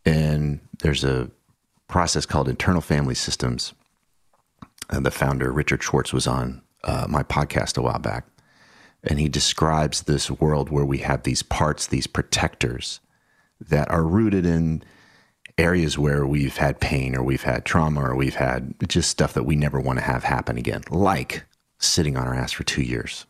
[0.04, 1.30] And there's a
[1.86, 3.74] process called internal family systems.
[4.90, 8.26] And the founder, Richard Schwartz, was on uh, my podcast a while back,
[9.04, 13.00] and he describes this world where we have these parts, these protectors
[13.60, 14.82] that are rooted in
[15.58, 19.42] areas where we've had pain or we've had trauma or we've had just stuff that
[19.42, 21.44] we never want to have happen again, like
[21.78, 23.26] sitting on our ass for two years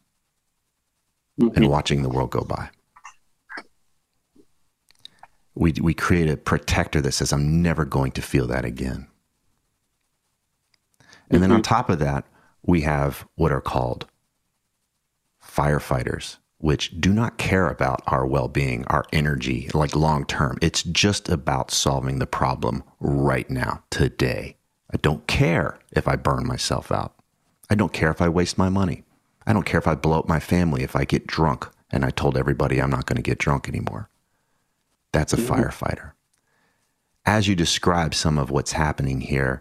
[1.41, 1.57] mm-hmm.
[1.57, 2.71] and watching the world go by.
[5.55, 9.09] We, we create a protector that says, I'm never going to feel that again.
[11.01, 11.41] And mm-hmm.
[11.41, 11.75] then on mm-hmm.
[11.75, 12.25] top of that,
[12.62, 14.07] we have what are called
[15.45, 20.59] firefighters, which do not care about our well being, our energy, like long term.
[20.61, 24.57] It's just about solving the problem right now, today.
[24.92, 27.14] I don't care if I burn myself out.
[27.71, 29.05] I don't care if I waste my money.
[29.47, 32.11] I don't care if I blow up my family, if I get drunk and I
[32.11, 34.09] told everybody I'm not going to get drunk anymore.
[35.12, 35.53] That's a mm-hmm.
[35.53, 36.12] firefighter.
[37.25, 39.61] As you describe some of what's happening here,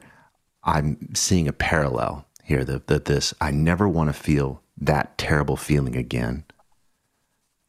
[0.63, 5.57] I'm seeing a parallel here that, that this, I never want to feel that terrible
[5.57, 6.45] feeling again.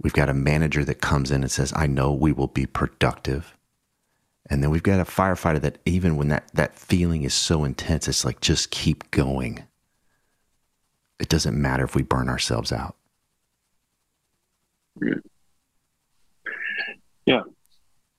[0.01, 3.57] We've got a manager that comes in and says, I know we will be productive.
[4.49, 8.07] And then we've got a firefighter that even when that, that feeling is so intense,
[8.09, 9.65] it's like, just keep going.
[11.19, 12.95] It doesn't matter if we burn ourselves out.
[17.27, 17.43] Yeah.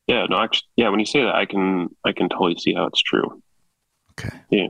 [0.07, 0.25] Yeah.
[0.29, 0.89] No, actually, yeah.
[0.89, 3.41] When you say that, I can, I can totally see how it's true.
[4.11, 4.37] Okay.
[4.49, 4.67] Yeah.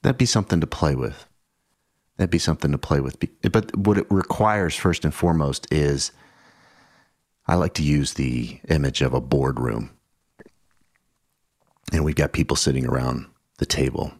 [0.00, 1.26] That'd be something to play with.
[2.16, 3.16] That'd be something to play with.
[3.50, 6.12] But what it requires, first and foremost, is
[7.46, 9.90] I like to use the image of a boardroom.
[11.92, 13.26] And we've got people sitting around
[13.58, 14.12] the table.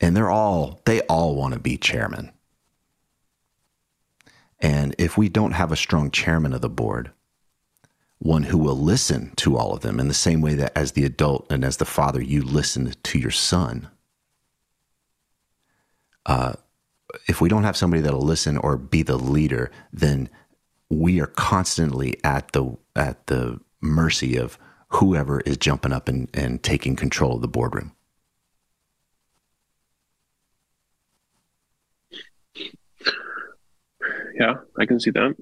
[0.00, 2.32] And they're all, they all want to be chairman.
[4.60, 7.10] And if we don't have a strong chairman of the board,
[8.18, 11.04] one who will listen to all of them in the same way that as the
[11.04, 13.88] adult and as the father, you listen to your son.
[16.26, 16.54] Uh,
[17.28, 20.28] if we don't have somebody that'll listen or be the leader, then
[20.88, 26.62] we are constantly at the at the mercy of whoever is jumping up and, and
[26.62, 27.92] taking control of the boardroom.
[34.38, 35.36] Yeah, I can see that.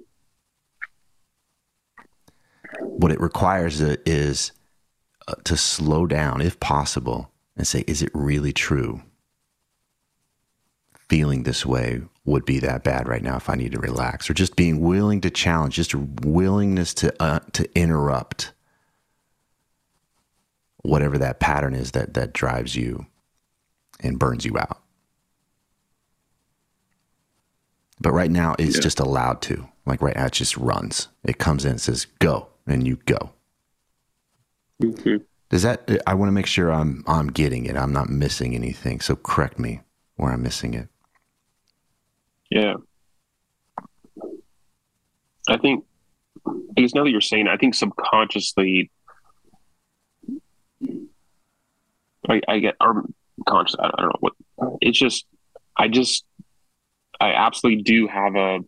[2.80, 4.52] What it requires is
[5.26, 9.02] uh, to slow down, if possible, and say, is it really true?
[11.08, 14.34] Feeling this way would be that bad right now if I need to relax, or
[14.34, 18.52] just being willing to challenge, just a willingness to uh, to interrupt
[20.82, 23.06] whatever that pattern is that that drives you
[24.00, 24.80] and burns you out.
[28.00, 28.82] But right now, it's yeah.
[28.82, 29.68] just allowed to.
[29.86, 31.08] Like right now, it just runs.
[31.24, 33.32] It comes in and says, "Go," and you go.
[34.82, 35.16] Mm-hmm.
[35.48, 35.90] Does that?
[36.06, 37.76] I want to make sure I'm I'm getting it.
[37.76, 39.00] I'm not missing anything.
[39.00, 39.80] So correct me
[40.16, 40.88] where I'm missing it.
[42.50, 42.74] Yeah.
[45.48, 45.84] I think,
[46.46, 48.90] I guess now that you're saying, I think subconsciously,
[52.28, 53.04] I, I get, or
[53.46, 54.32] conscious, I, don't know what,
[54.80, 55.26] it's just,
[55.76, 56.24] I just,
[57.20, 58.60] I absolutely do have a,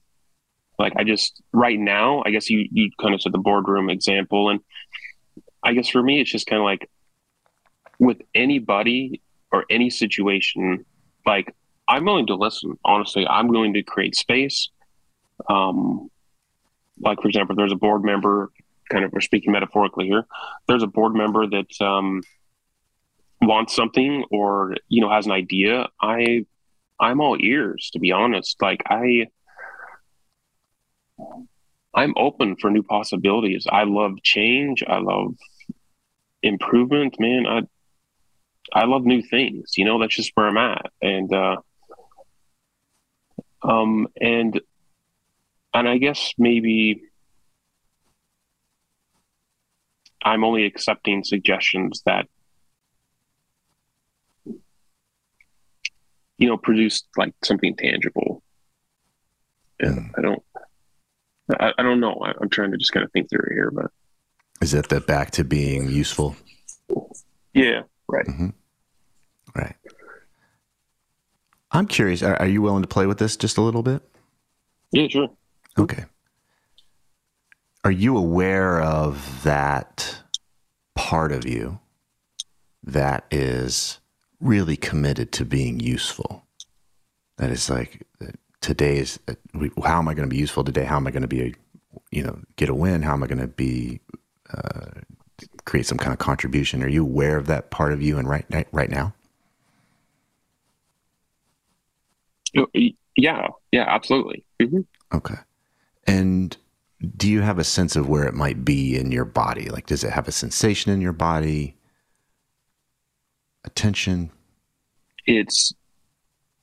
[0.78, 4.48] like, I just, right now, I guess you, you kind of said the boardroom example.
[4.48, 4.60] And
[5.62, 6.88] I guess for me, it's just kind of like
[7.98, 9.20] with anybody
[9.52, 10.86] or any situation,
[11.26, 11.54] like
[11.90, 12.78] I'm willing to listen.
[12.84, 14.70] Honestly, I'm willing to create space.
[15.48, 16.08] Um,
[17.00, 18.50] like for example, there's a board member.
[18.90, 20.24] Kind of, we're speaking metaphorically here.
[20.68, 22.22] There's a board member that um,
[23.42, 25.88] wants something or you know has an idea.
[26.00, 26.46] I,
[27.00, 27.90] I'm all ears.
[27.94, 29.26] To be honest, like I,
[31.92, 33.66] I'm open for new possibilities.
[33.68, 34.84] I love change.
[34.86, 35.34] I love
[36.40, 37.18] improvement.
[37.18, 37.62] Man, I,
[38.72, 39.76] I love new things.
[39.76, 40.86] You know, that's just where I'm at.
[41.02, 41.56] And uh,
[43.62, 44.60] um, and
[45.72, 47.02] and I guess maybe
[50.22, 52.26] I'm only accepting suggestions that
[56.38, 58.42] you know produce like something tangible.
[59.78, 60.10] And mm.
[60.18, 60.42] I don't
[61.58, 62.20] I, I don't know.
[62.22, 63.90] I, am trying to just kind of think through it here, but
[64.60, 66.36] is it the back to being useful?
[67.54, 68.26] Yeah, right.
[68.26, 68.48] Mm-hmm.
[69.54, 69.74] Right.
[71.72, 72.22] I'm curious.
[72.22, 74.02] Are, are, you willing to play with this just a little bit?
[74.90, 75.30] Yeah, sure.
[75.78, 76.04] Okay.
[77.84, 80.20] Are you aware of that
[80.94, 81.78] part of you
[82.82, 83.98] that is
[84.40, 86.44] really committed to being useful?
[87.38, 88.06] That is like
[88.60, 89.18] today is
[89.82, 90.84] how am I going to be useful today?
[90.84, 91.54] How am I going to be a
[92.10, 93.02] you know get a win?
[93.02, 94.00] How am I going to be
[94.52, 95.00] uh,
[95.64, 96.82] create some kind of contribution?
[96.82, 99.14] Are you aware of that part of you and right right now?
[103.16, 104.44] Yeah, yeah, absolutely.
[104.60, 104.80] Mm-hmm.
[105.12, 105.36] Okay.
[106.06, 106.56] And
[107.16, 109.68] do you have a sense of where it might be in your body?
[109.68, 111.76] Like, does it have a sensation in your body?
[113.64, 114.30] Attention?
[115.26, 115.72] It's,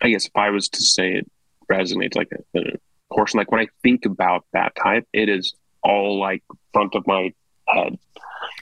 [0.01, 1.31] I guess, if I was to say it
[1.71, 2.63] resonates like a, a
[3.11, 7.33] portion, like when I think about that type, it is all like front of my
[7.67, 7.97] head.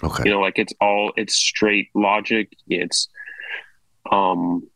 [0.03, 0.23] Okay.
[0.25, 2.51] You know, like it's all, it's straight logic.
[2.67, 3.07] It's,
[4.11, 4.67] um,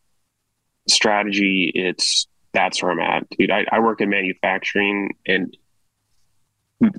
[0.88, 1.72] strategy.
[1.76, 3.52] It's, that's where I'm at, dude.
[3.52, 5.56] I, I work in manufacturing and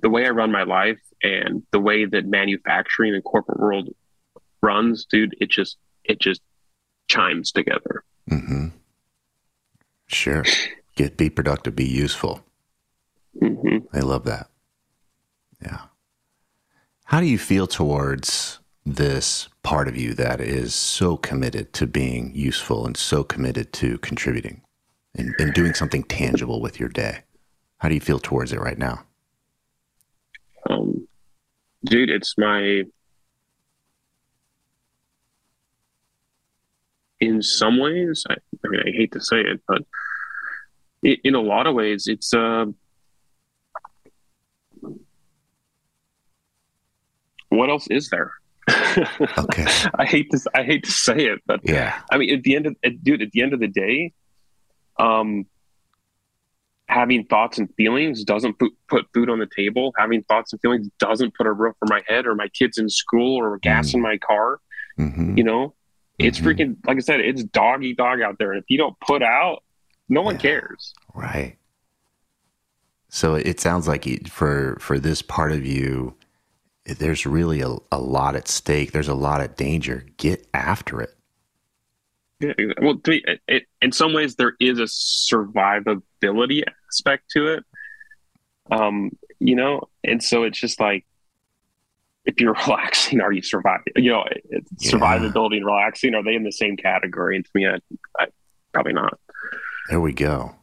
[0.03, 3.89] the way I run my life and the way that manufacturing and corporate world
[4.63, 6.41] runs, dude, it just it just
[7.09, 8.05] chimes together.
[8.31, 8.69] Mm-hmm.
[10.07, 10.45] Sure.
[10.97, 12.45] Get be productive, be useful.
[13.41, 13.97] Mm-hmm.
[13.97, 14.49] I love that.
[15.63, 15.83] Yeah.
[17.05, 22.33] How do you feel towards this part of you that is so committed to being
[22.35, 24.63] useful and so committed to contributing
[25.15, 27.21] and, and doing something tangible with your day?
[27.79, 29.05] How do you feel towards it right now?
[30.69, 31.07] Um,
[31.85, 32.85] dude, it's my.
[37.21, 39.83] In some ways, I, I mean, I hate to say it, but
[41.03, 42.67] it, in a lot of ways, it's uh,
[47.51, 48.33] what else is there?
[49.39, 49.67] Okay.
[49.95, 52.01] I hate to I hate to say it, but Yeah.
[52.11, 54.13] I mean, at the end of dude, at the end of the day,
[54.99, 55.47] um,
[56.89, 59.95] having thoughts and feelings doesn't put, put food on the table.
[59.97, 62.89] Having thoughts and feelings doesn't put a roof over my head or my kids in
[62.91, 63.95] school or gas Mm.
[63.95, 64.61] in my car.
[64.99, 65.39] Mm-hmm.
[65.39, 65.75] You know,
[66.19, 66.45] it's Mhm.
[66.45, 68.53] freaking like I said, it's doggy dog out there.
[68.53, 69.63] And if you don't put out,
[70.09, 70.41] no one Yeah.
[70.41, 70.93] cares.
[71.15, 71.57] Right.
[73.09, 76.15] So it sounds like it- for for this part of you,
[76.85, 78.91] there's really a, a lot at stake.
[78.93, 80.07] There's a lot of danger.
[80.17, 81.15] Get after it.
[82.41, 87.49] Yeah, well, to me, it, it, in some ways, there is a survivability aspect to
[87.55, 87.65] it.
[88.71, 89.11] Um,
[89.41, 91.05] you know, and so it's just like
[92.25, 93.93] if you're relaxing, are you surviving?
[93.97, 94.61] You know, Yeah.
[94.93, 97.37] survivability and relaxing are they in the same category?
[97.37, 97.79] And to me, I,
[98.19, 98.27] I
[98.73, 99.19] probably not.
[99.89, 100.55] There we go.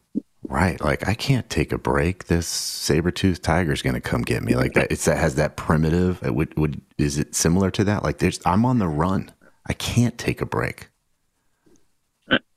[0.42, 0.80] Right.
[0.80, 2.24] Like I can't take a break.
[2.24, 4.54] This saber-toothed tiger is going to come get me.
[4.56, 4.90] Like that.
[4.90, 6.22] It's that has that primitive.
[6.24, 8.02] It would would is it similar to that?
[8.02, 9.30] Like there's I'm on the run.
[9.66, 10.88] I can't take a break.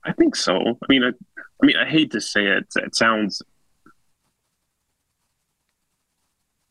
[0.05, 0.55] I, think so.
[0.57, 2.65] I mean, I, I mean, I hate to say it.
[2.75, 3.41] It sounds.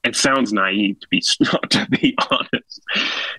[0.03, 1.21] It sounds naive to be
[1.71, 2.81] to be honest.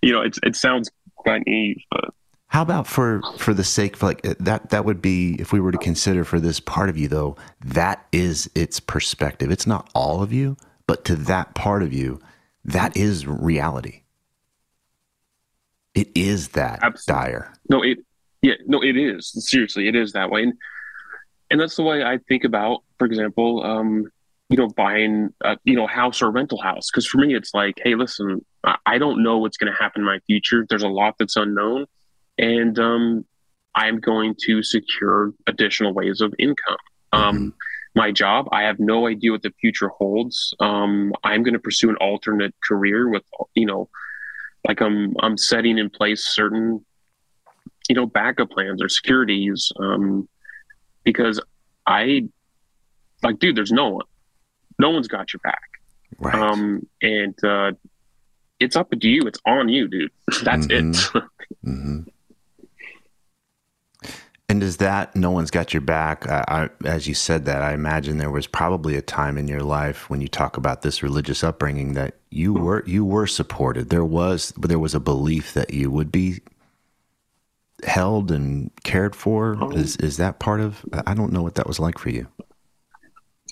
[0.02, 2.14] You know, it's it sounds quite naive, but
[2.48, 5.72] How about for for the sake of like that that would be if we were
[5.72, 7.36] to consider for this part of you though,
[7.66, 9.50] that is its perspective.
[9.50, 10.56] It's not all of you,
[10.88, 12.20] but to that part of you,
[12.64, 14.04] that is reality.
[15.94, 17.32] It is that Absolutely.
[17.32, 17.54] dire.
[17.70, 17.98] No, it
[18.42, 19.32] yeah, no, it is.
[19.50, 20.44] Seriously, it is that way.
[20.44, 20.54] And
[21.50, 24.10] and that's the way I think about, for example, um,
[24.50, 26.90] you know, buying a you know, house or rental house.
[26.90, 30.06] Because for me it's like, hey, listen, I, I don't know what's gonna happen in
[30.06, 30.66] my future.
[30.68, 31.86] There's a lot that's unknown.
[32.38, 33.26] And um
[33.74, 36.78] I'm going to secure additional ways of income.
[37.14, 37.54] Um
[37.96, 40.54] my job, I have no idea what the future holds.
[40.60, 43.24] Um, I'm going to pursue an alternate career with,
[43.54, 43.90] you know,
[44.66, 46.86] like I'm I'm setting in place certain
[47.90, 50.28] you know backup plans or securities um
[51.04, 51.42] because
[51.88, 52.24] i
[53.24, 54.06] like dude there's no one.
[54.80, 55.70] No one's got your back.
[56.20, 56.36] Right.
[56.36, 57.72] um and uh
[58.60, 59.22] it's up to you.
[59.24, 60.12] It's on you dude.
[60.44, 60.96] That's it.
[61.64, 62.02] Hmm
[64.50, 66.28] And does that no one's got your back?
[66.28, 69.64] I, I, as you said that, I imagine there was probably a time in your
[69.64, 73.90] life when you talk about this religious upbringing that you were you were supported.
[73.90, 76.42] There was there was a belief that you would be
[77.84, 79.58] held and cared for.
[79.74, 80.86] Is is that part of?
[81.08, 82.28] I don't know what that was like for you.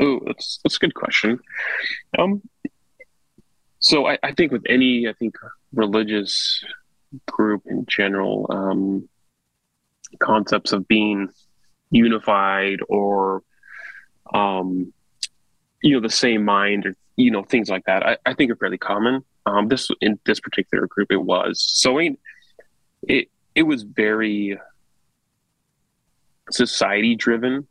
[0.02, 1.40] oh that's that's a good question
[2.18, 2.42] um
[3.80, 5.36] so I, I think with any i think
[5.74, 6.64] religious
[7.28, 9.10] group in general um
[10.20, 11.30] concepts of being
[11.92, 13.44] unified or
[14.34, 14.94] um
[15.82, 18.56] you know the same mind or you know things like that i, I think are
[18.56, 22.00] fairly common um this in this particular group it was so
[23.04, 24.58] it it was very
[26.52, 27.68] society driven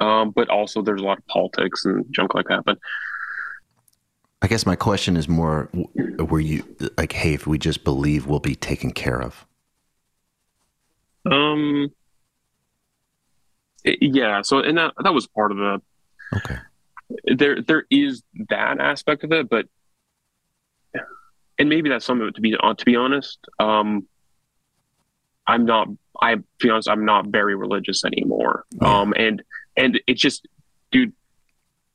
[0.00, 2.78] um but also there's a lot of politics and junk like that but
[4.42, 5.70] I guess my question is more:
[6.18, 6.62] Were you
[6.98, 9.46] like, hey, if we just believe, we'll be taken care of?
[11.28, 11.88] um
[13.84, 15.80] yeah so and that that was part of the
[16.36, 16.58] Okay.
[17.36, 19.66] there there is that aspect of it, but
[21.58, 23.38] and maybe that's some of it to be uh, to be honest.
[23.58, 24.06] Um,
[25.46, 25.88] I'm not.
[26.20, 28.64] I to be honest, I'm not very religious anymore.
[28.80, 29.42] Um, and
[29.76, 30.46] and it's just
[30.90, 31.12] dude,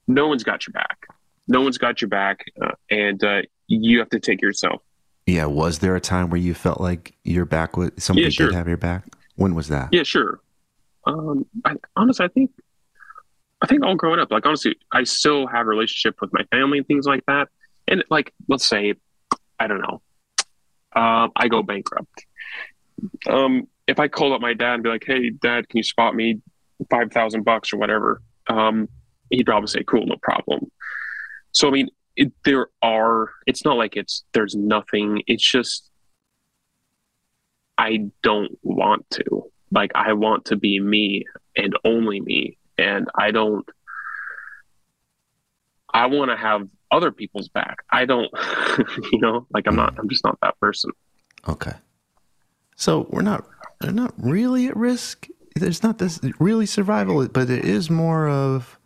[0.07, 1.07] no one's got your back.
[1.47, 4.81] No one's got your back, uh, and uh, you have to take yourself.
[5.25, 5.45] Yeah.
[5.45, 8.47] Was there a time where you felt like your back was somebody Yeah, sure.
[8.47, 9.05] did have your back?
[9.35, 9.89] When was that?
[9.91, 10.39] Yeah, sure.
[11.05, 12.51] Um, I, honestly, I think,
[13.61, 16.79] I think all growing up, like honestly, I still have a relationship with my family
[16.79, 17.49] and things like that.
[17.87, 18.93] And like, let's say,
[19.59, 20.01] I don't know,
[20.95, 22.25] um, I go bankrupt.
[23.27, 26.15] Um, if I called up my dad and be like, "Hey, Dad, can you spot
[26.15, 26.41] me
[26.89, 28.87] five thousand bucks or whatever?" Um,
[29.29, 30.71] he'd probably say, "Cool, no problem."
[31.51, 33.31] So I mean, it, there are.
[33.47, 35.23] It's not like it's there's nothing.
[35.27, 35.89] It's just
[37.77, 39.51] I don't want to.
[39.71, 41.25] Like I want to be me
[41.55, 43.67] and only me, and I don't.
[45.93, 47.77] I want to have other people's back.
[47.91, 48.29] I don't,
[49.11, 49.95] you know, like I'm not.
[49.97, 50.91] I'm just not that person.
[51.47, 51.73] Okay.
[52.81, 53.47] So we're not
[53.79, 55.27] they're not really at risk.
[55.55, 58.79] There's not this really survival, but it is more of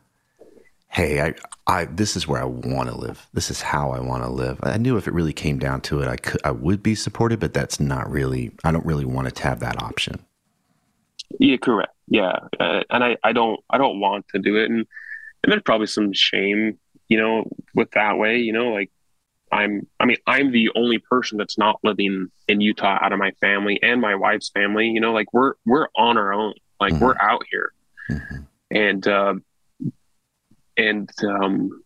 [0.90, 1.34] hey, I
[1.66, 3.26] I this is where I want to live.
[3.34, 4.60] This is how I want to live.
[4.64, 7.40] I knew if it really came down to it, I could I would be supported,
[7.40, 10.20] but that's not really I don't really want to have that option.
[11.40, 11.94] Yeah, correct.
[12.10, 14.86] Yeah, uh, and I, I don't, I don't want to do it, and
[15.42, 16.78] and there's probably some shame,
[17.08, 18.92] you know, with that way, you know, like
[19.56, 23.32] I'm, I mean, I'm the only person that's not living in Utah out of my
[23.40, 27.00] family and my wife's family, you know, like we're we're on our own, like Mhm.
[27.02, 27.72] we're out here,
[28.12, 28.48] Mhm.
[28.72, 29.34] and uh,
[30.76, 31.84] and um,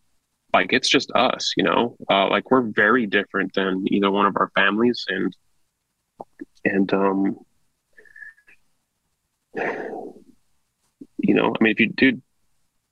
[0.52, 4.36] like it's just us, you know, uh, like we're very different than either one of
[4.36, 5.36] our families, and
[6.64, 7.36] and um,
[11.18, 12.20] you know, I mean, if you dude,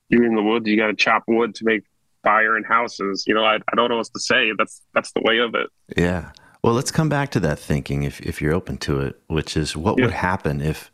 [0.09, 1.83] you're in the woods, you got to chop wood to make
[2.29, 3.25] fire and houses.
[3.27, 4.53] You know, I, I don't know what to say.
[4.59, 5.69] That's that's the way of it.
[5.97, 6.33] Yeah.
[6.63, 9.77] Well, let's come back to that thinking if if you're open to it, which is
[9.77, 10.91] what would happen if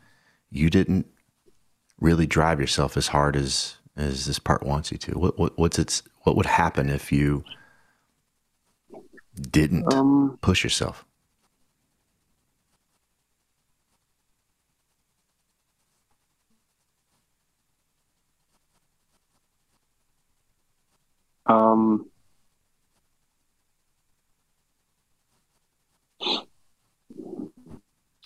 [0.51, 1.07] you didn't
[2.01, 5.19] really drive yourself as hard as as this part wants you to.
[5.19, 7.45] What what what's its what would happen if you
[9.51, 11.05] didn't Um, push yourself?
[21.47, 22.11] Um,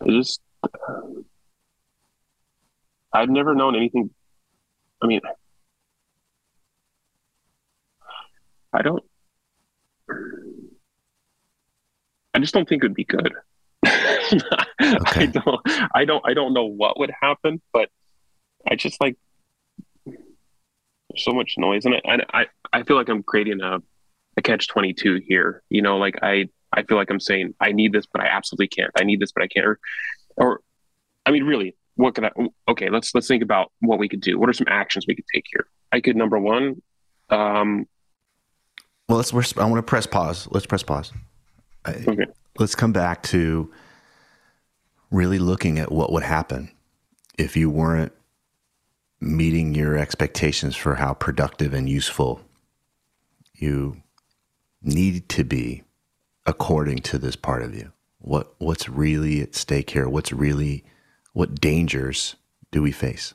[0.00, 0.40] I just,
[3.12, 4.10] I've never known anything.
[5.02, 5.20] I mean,
[8.72, 9.04] I don't.
[12.34, 13.32] I just don't think it would be good.
[13.84, 15.60] I don't.
[15.94, 16.22] I don't.
[16.26, 17.90] I don't know what would happen, but
[18.68, 19.16] I just like
[21.18, 23.78] so much noise, and I I I feel like I'm creating a
[24.36, 25.62] a catch twenty two here.
[25.68, 28.68] You know, like I I feel like I'm saying I need this, but I absolutely
[28.68, 28.90] can't.
[28.98, 29.66] I need this, but I can't.
[29.66, 29.78] Or,
[30.36, 30.60] or
[31.26, 32.30] I mean, really, what could I?
[32.68, 34.38] Okay, let's let's think about what we could do.
[34.38, 35.66] What are some actions we could take here?
[35.92, 36.82] I could number one,
[37.30, 37.86] um,
[39.08, 39.32] Well, let's.
[39.32, 40.46] we're- I want to press pause.
[40.50, 41.12] Let's press pause.
[41.84, 42.26] I, Okay.
[42.58, 43.70] Let's come back to
[45.10, 46.70] really looking at what would happen
[47.38, 48.12] if you weren't
[49.20, 52.40] meeting your expectations for how productive and useful
[53.54, 54.02] you
[54.82, 55.82] need to be
[56.46, 57.92] according to this part of you.
[58.18, 60.08] What what's really at stake here?
[60.08, 60.84] What's really
[61.32, 62.36] what dangers
[62.70, 63.34] do we face?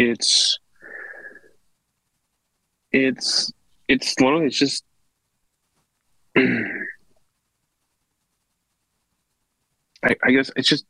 [0.00, 0.58] it's
[2.92, 3.52] it's
[3.86, 4.84] it's literally it's just
[10.02, 10.86] I, I guess it's just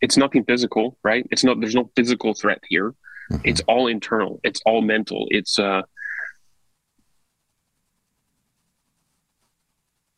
[0.00, 1.26] it's nothing physical right?
[1.30, 2.94] It's not there's no physical threat here.
[3.44, 4.40] It's all internal.
[4.44, 5.26] It's all mental.
[5.30, 5.82] It's uh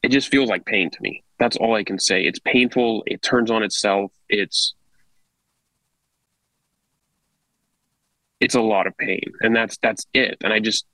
[0.02, 1.22] it just feels like pain to me.
[1.38, 2.22] That's all i can say.
[2.24, 3.04] It's painful.
[3.06, 4.12] It turns on itself.
[4.28, 4.74] It's
[8.40, 9.22] it's a lot of pain.
[9.40, 10.36] And that's that's it.
[10.42, 10.86] And i just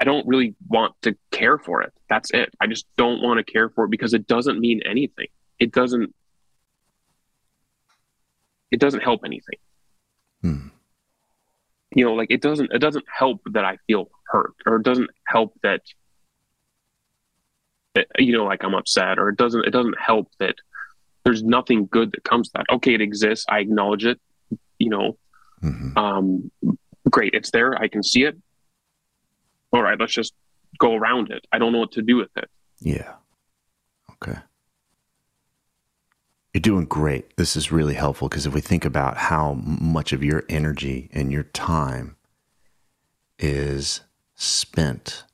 [0.00, 1.92] i don't really want to care for it.
[2.08, 2.48] That's it.
[2.60, 5.26] I just don't want to care for it because it doesn't mean anything.
[5.58, 6.14] It doesn't
[8.70, 9.58] it doesn't help anything.
[10.42, 10.68] Hmm.
[11.94, 15.10] you know like it doesn't it doesn't help that i feel hurt or it doesn't
[15.26, 15.80] help that
[17.96, 20.54] that you know like i'm upset or it doesn't it doesn't help that
[21.24, 22.66] there's nothing good that comes to that.
[22.72, 23.44] Okay it exists.
[23.50, 24.20] I acknowledge it.
[24.78, 25.18] You know
[25.62, 25.96] Mhm.
[25.96, 26.52] um
[27.10, 27.34] great.
[27.34, 27.74] It's there.
[27.82, 28.36] I can see it
[29.72, 30.34] all right let's just
[30.78, 32.48] go around it i don't know what to do with it
[32.80, 33.14] Yeah.
[34.22, 34.38] Okay.
[36.52, 37.36] You're doing great.
[37.36, 41.30] This is really helpful because if we think about how much of your energy and
[41.30, 42.16] your time
[43.38, 44.00] is
[44.34, 45.24] spent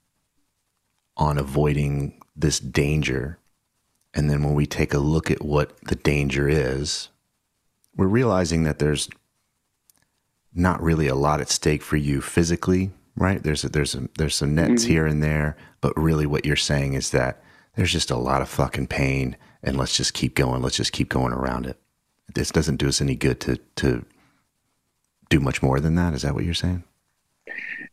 [1.17, 3.39] on avoiding this danger.
[4.13, 7.09] And then when we take a look at what the danger is,
[7.97, 9.09] we're realizing that there's
[10.53, 13.43] not really a lot at stake for you physically, right?
[13.43, 14.93] There's a, there's a, there's some nets mm-hmm.
[14.93, 17.43] here and there, but really what you're saying is that
[17.77, 20.63] there's just a lot of fucking pain, and let's just keep going.
[20.63, 21.79] Let's just keep going around it.
[22.35, 24.05] This doesn't do us any good to to
[25.31, 26.15] do much more than that.
[26.15, 26.85] Is that what you're saying?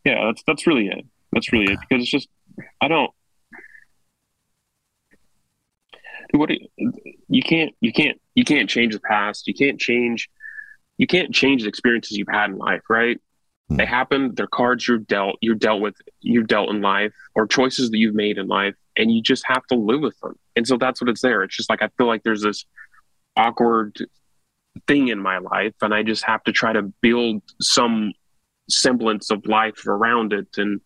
[0.06, 1.06] Yeah, that's that's really it.
[1.32, 1.74] That's really okay.
[1.74, 2.30] it because it's just
[2.80, 3.12] I don't.
[6.34, 6.94] What you,
[7.28, 9.48] you can't you can't you can't change the past.
[9.48, 10.30] You can't change
[10.98, 13.20] you can't change the experiences you've had in life, right?
[13.72, 13.78] Mm.
[13.78, 14.34] They happen.
[14.36, 15.38] They're cards you're dealt.
[15.42, 15.96] You're dealt with.
[16.20, 19.66] You're dealt in life, or choices that you've made in life, and you just have
[19.68, 20.36] to live with them.
[20.56, 21.44] And so that's what it's there.
[21.44, 22.66] It's just like I feel like there's this
[23.38, 23.98] awkward
[24.88, 28.14] thing in my life, and I just have to try to build some
[28.70, 30.48] semblance of life around it.
[30.58, 30.82] And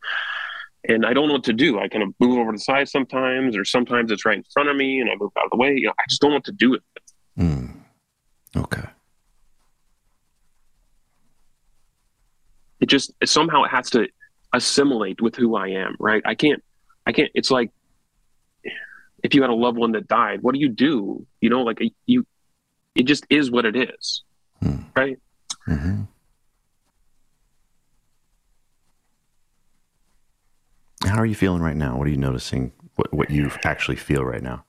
[0.87, 1.79] and I don't know what to do.
[1.79, 4.69] I kind of move over to the side sometimes, or sometimes it's right in front
[4.69, 5.73] of me, and I move out of the way.
[5.75, 7.41] You know, I just don't know what to do with it.
[7.41, 7.77] Mm.
[8.55, 8.87] Okay.
[12.79, 14.07] It just somehow it has to
[14.53, 16.21] assimilate with who I am, right?
[16.25, 16.63] I can't.
[17.05, 17.31] I can't.
[17.33, 17.71] It's like
[19.23, 21.25] if you had a loved one that died, what do you do?
[21.41, 22.25] You know, like you.
[22.95, 24.23] It just is what it is,
[24.61, 24.77] hmm.
[24.95, 25.19] right?
[25.67, 26.03] Mm-hmm.
[31.05, 31.97] How are you feeling right now?
[31.97, 32.71] What are you noticing?
[32.95, 34.63] What what you actually feel right now?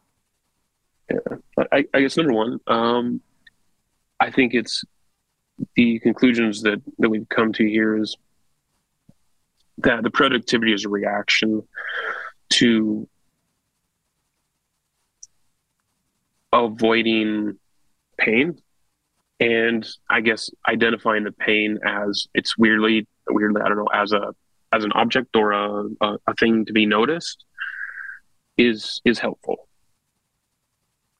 [1.10, 1.18] Yeah,
[1.72, 3.20] I, I guess number one, um,
[4.18, 4.84] I think it's
[5.74, 8.16] the conclusions that that we've come to here is
[9.78, 11.62] that the productivity is a reaction
[12.48, 13.08] to
[16.52, 17.58] avoiding
[18.18, 18.58] pain
[19.40, 24.32] and i guess identifying the pain as it's weirdly weirdly i don't know as a
[24.72, 27.44] as an object or a, a, a thing to be noticed
[28.56, 29.68] is is helpful.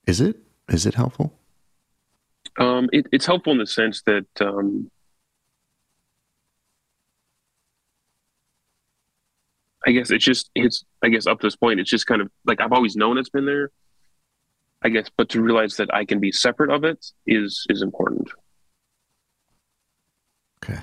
[0.07, 0.37] Is it?
[0.69, 1.33] Is it helpful
[2.59, 4.91] um, it, it's helpful in the sense that um,
[9.87, 12.31] I guess it's just it's I guess up to this point it's just kind of
[12.45, 13.71] like I've always known it's been there.
[14.83, 18.29] I guess, but to realize that I can be separate of it is is important.
[20.63, 20.81] Okay.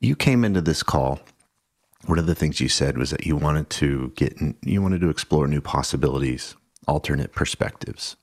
[0.00, 1.20] You came into this call.
[2.06, 5.08] One of the things you said was that you wanted to get you wanted to
[5.08, 6.54] explore new possibilities
[6.86, 8.16] alternate perspectives.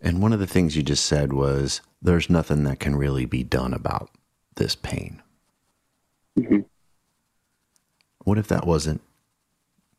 [0.00, 3.42] And one of the things you just said was there's nothing that can really be
[3.42, 4.10] done about
[4.56, 5.22] this pain.
[6.38, 6.60] Mm-hmm.
[8.24, 9.00] What if that wasn't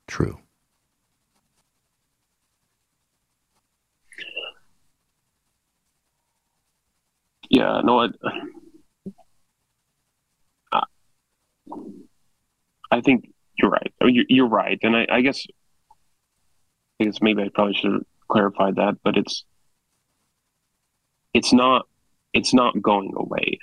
[0.07, 0.39] true?
[7.49, 8.09] Yeah, no,
[10.73, 10.82] I,
[12.91, 13.93] I think you're right.
[14.01, 15.45] You're right, and I, I guess
[16.99, 19.43] I guess maybe I probably should have clarified that, but it's
[21.33, 21.87] it's not
[22.33, 23.59] it's not going away,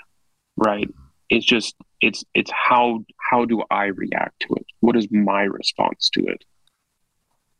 [0.56, 0.88] right?
[1.28, 4.66] It's just it's it's how how do I react to it?
[4.80, 6.44] What is my response to it?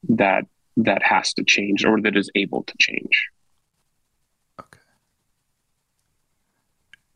[0.08, 0.44] That
[0.76, 3.28] that has to change or that is able to change.
[4.60, 4.80] Okay.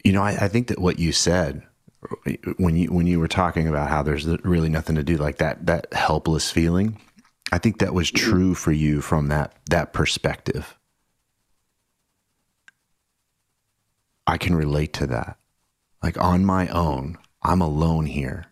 [0.04, 1.62] You know, I, I think that what you said
[2.56, 5.66] when you when you were talking about how there's really nothing to do like that
[5.66, 7.00] that helpless feeling
[7.50, 10.76] I think that was true for you from that that perspective.
[14.26, 15.38] I can relate to that.
[16.02, 18.46] Like on my own, I'm alone here.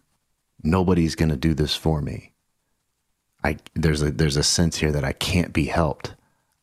[0.62, 2.32] Nobody's going to do this for me.
[3.44, 6.14] I there's a there's a sense here that I can't be helped.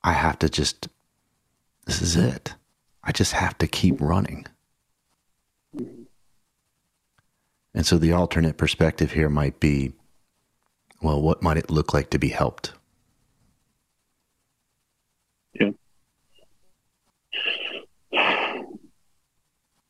[0.03, 0.89] I have to just
[1.85, 2.55] this is it.
[3.03, 4.47] I just have to keep running.
[7.75, 9.93] And so the alternate perspective here might be
[11.03, 12.73] well, what might it look like to be helped?
[15.53, 15.71] Yeah.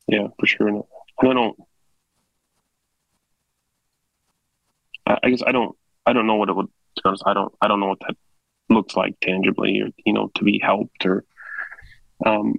[0.07, 0.67] Yeah, for sure.
[0.67, 0.83] And
[1.21, 1.57] I don't.
[5.05, 5.77] I guess I don't.
[6.05, 6.67] I don't know what it would.
[6.97, 7.53] To honest, I don't.
[7.61, 8.17] I don't know what that
[8.69, 11.23] looks like tangibly, or you know, to be helped, or.
[12.25, 12.55] Um,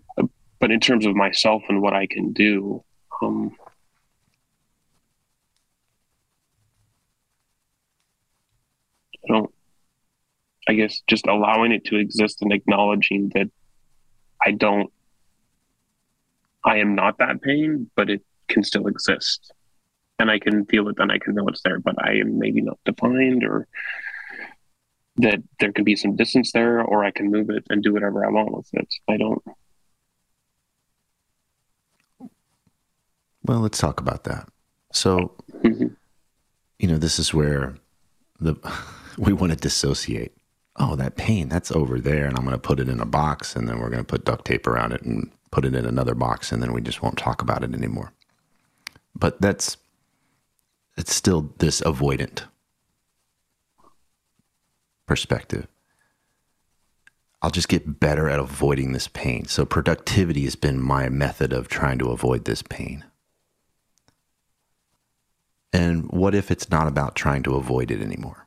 [0.60, 2.82] but in terms of myself and what I can do,
[3.22, 3.56] um,
[9.24, 9.54] I don't,
[10.68, 13.50] I guess just allowing it to exist and acknowledging that
[14.44, 14.92] I don't,
[16.64, 19.52] I am not that pain, but it can still exist.
[20.18, 22.60] And I can feel it and I can know it's there, but I am maybe
[22.60, 23.66] not defined or
[25.16, 28.24] that there can be some distance there or I can move it and do whatever
[28.24, 28.94] I want with it.
[29.08, 29.42] I don't.
[33.44, 34.48] Well, let's talk about that.
[34.92, 35.88] So, mm-hmm.
[36.78, 37.76] you know, this is where
[38.40, 38.54] the
[39.18, 40.32] we want to dissociate.
[40.76, 43.54] Oh, that pain, that's over there, and I'm going to put it in a box,
[43.54, 46.14] and then we're going to put duct tape around it and put it in another
[46.14, 48.12] box, and then we just won't talk about it anymore.
[49.14, 49.76] But that's
[50.96, 52.44] it's still this avoidant
[55.06, 55.66] perspective.
[57.42, 59.44] I'll just get better at avoiding this pain.
[59.46, 63.04] So, productivity has been my method of trying to avoid this pain.
[65.72, 68.43] And what if it's not about trying to avoid it anymore?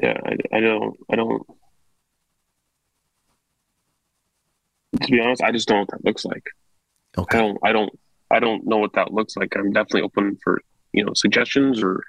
[0.00, 1.42] Yeah, I, I don't, I don't,
[5.02, 6.44] to be honest, I just don't know what that looks like.
[7.18, 7.38] Okay.
[7.38, 7.98] I don't, I don't,
[8.30, 9.54] I don't know what that looks like.
[9.56, 10.60] I'm definitely open for,
[10.92, 12.02] you know, suggestions or,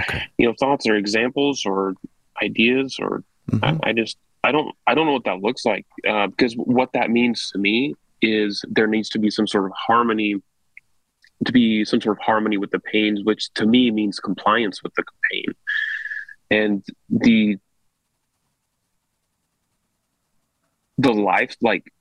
[0.00, 0.24] okay.
[0.38, 1.94] you know, thoughts or examples or
[2.42, 3.64] ideas or mm-hmm.
[3.64, 6.92] I, I, just, I don't, I don't know what that looks like uh, because what
[6.94, 10.36] that means to me is there needs to be some sort of harmony
[11.44, 14.92] to be some sort of harmony with the pains, which to me means compliance with
[14.94, 15.44] the pain.
[16.50, 17.56] And the
[20.98, 21.92] the life, like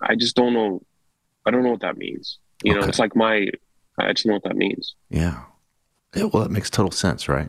[0.00, 0.82] I just don't know
[1.44, 2.38] I don't know what that means.
[2.62, 2.80] You okay.
[2.80, 3.48] know, it's like my,
[3.98, 4.94] I just know what that means.
[5.10, 5.42] Yeah.
[6.14, 6.24] Yeah.
[6.24, 7.48] Well, that makes total sense, right?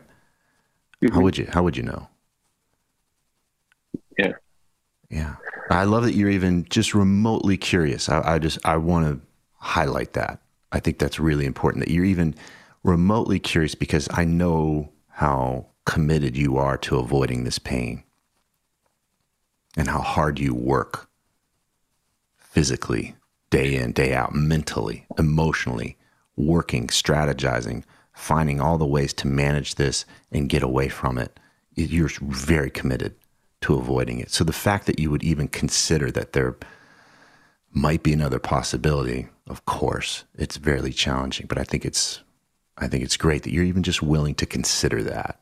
[1.02, 1.14] Mm-hmm.
[1.14, 2.08] How would you, how would you know?
[4.18, 4.32] Yeah.
[5.10, 5.36] Yeah.
[5.70, 8.08] I love that you're even just remotely curious.
[8.08, 9.26] I, I just, I want to
[9.58, 10.40] highlight that.
[10.72, 12.34] I think that's really important that you're even
[12.82, 18.02] remotely curious because I know how committed you are to avoiding this pain
[19.76, 21.08] and how hard you work
[22.36, 23.16] physically
[23.50, 25.96] day in, day out, mentally, emotionally,
[26.36, 31.38] working, strategizing, finding all the ways to manage this and get away from it.
[31.74, 33.14] You're very committed
[33.62, 34.30] to avoiding it.
[34.30, 36.56] So the fact that you would even consider that there
[37.72, 42.20] might be another possibility, of course, it's very challenging, but I think it's
[42.76, 45.38] I think it's great that you're even just willing to consider that.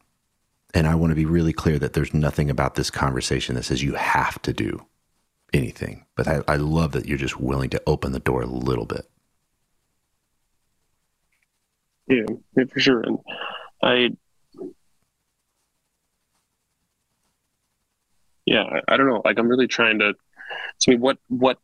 [0.74, 3.82] And I want to be really clear that there's nothing about this conversation that says
[3.82, 4.84] you have to do
[5.52, 6.06] anything.
[6.16, 9.08] But I, I love that you're just willing to open the door a little bit.
[12.08, 12.24] Yeah,
[12.56, 13.00] yeah for sure.
[13.00, 13.18] And
[13.82, 14.10] I,
[18.46, 19.22] yeah, I, don't know.
[19.24, 20.14] Like, I'm really trying to.
[20.14, 21.58] I mean, what, what?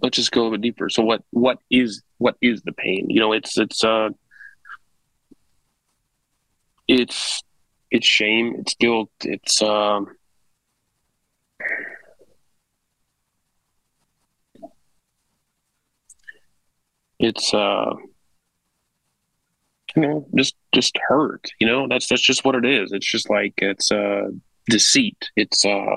[0.00, 0.88] Let's just go a bit deeper.
[0.88, 3.06] So, what, what is, what is the pain?
[3.08, 4.10] You know, it's, it's, uh,
[6.88, 7.42] it's,
[7.92, 10.06] it's shame, it's guilt, it's, um,
[17.22, 17.94] it's uh
[19.94, 21.86] you know just just hurt you know?
[21.88, 22.92] That's that's just what it is.
[22.92, 24.28] It's just like it's uh
[24.68, 25.30] deceit.
[25.36, 25.96] It's uh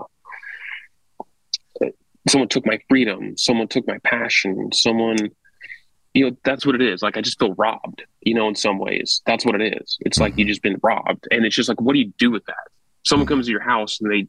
[2.27, 3.37] someone took my freedom.
[3.37, 4.69] Someone took my passion.
[4.73, 5.17] Someone
[6.15, 8.79] you know that's what it is like i just feel robbed you know in some
[8.79, 10.49] ways that's what it is it's like you mm-hmm.
[10.49, 12.67] just been robbed and it's just like what do you do with that
[13.05, 14.27] someone comes to your house and they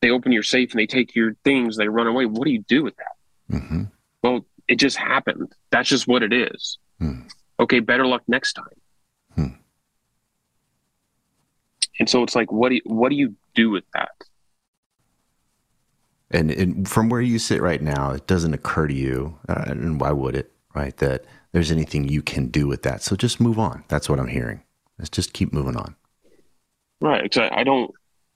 [0.00, 2.64] they open your safe and they take your things they run away what do you
[2.68, 3.82] do with that mm-hmm.
[4.22, 5.52] well it just happened.
[5.70, 6.78] That's just what it is.
[6.98, 7.22] Hmm.
[7.60, 8.64] Okay, better luck next time.
[9.34, 9.54] Hmm.
[11.98, 14.10] And so it's like, what do you, what do you do with that?
[16.30, 20.00] And, and from where you sit right now, it doesn't occur to you, uh, and
[20.00, 20.96] why would it, right?
[20.98, 23.02] That there's anything you can do with that.
[23.02, 23.84] So just move on.
[23.88, 24.62] That's what I'm hearing.
[24.98, 25.96] Let's just keep moving on.
[27.00, 27.32] Right.
[27.32, 27.90] So I don't,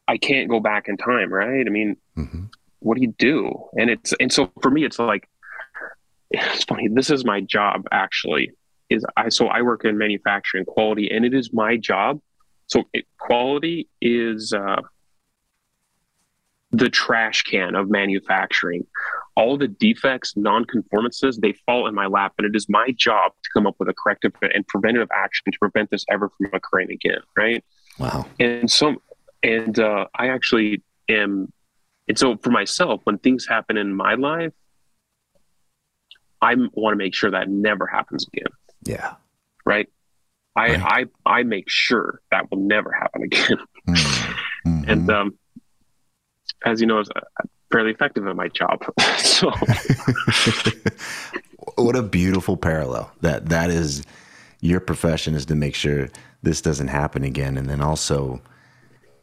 [0.09, 1.66] I can't go back in time, right?
[1.66, 2.45] I mean, mm-hmm.
[2.80, 3.53] what do you do?
[3.74, 5.28] And it's, and so for me, it's like,
[6.30, 6.89] it's funny.
[6.89, 8.53] This is my job actually.
[8.89, 12.20] Is I so I work in manufacturing quality, and it is my job.
[12.68, 14.80] So it, quality is uh,
[16.73, 18.87] the trash can of manufacturing.
[19.37, 23.51] All the defects, non-conformances, they fall in my lap, and it is my job to
[23.53, 27.21] come up with a corrective and preventative action to prevent this ever from occurring again.
[27.37, 27.64] Right?
[27.99, 28.27] Wow.
[28.41, 28.97] And so,
[29.43, 31.53] and uh, I actually am.
[32.09, 34.53] And so for myself, when things happen in my life,
[36.41, 38.53] I want to make sure that never happens again.
[38.85, 39.14] Yeah.
[39.64, 39.89] Right.
[40.55, 41.09] I right.
[41.27, 43.59] I I make sure that will never happen again.
[43.89, 44.85] Mm-hmm.
[44.89, 45.39] and um,
[46.65, 48.83] as you know, I'm fairly effective at my job.
[49.19, 49.51] so.
[51.77, 53.11] what a beautiful parallel.
[53.21, 54.05] That that is
[54.61, 56.09] your profession is to make sure
[56.43, 58.41] this doesn't happen again, and then also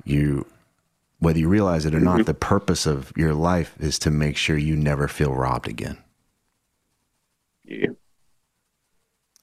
[0.03, 0.45] you
[1.19, 2.23] whether you realize it or not, mm-hmm.
[2.23, 5.97] the purpose of your life is to make sure you never feel robbed again.
[7.63, 7.91] Yeah.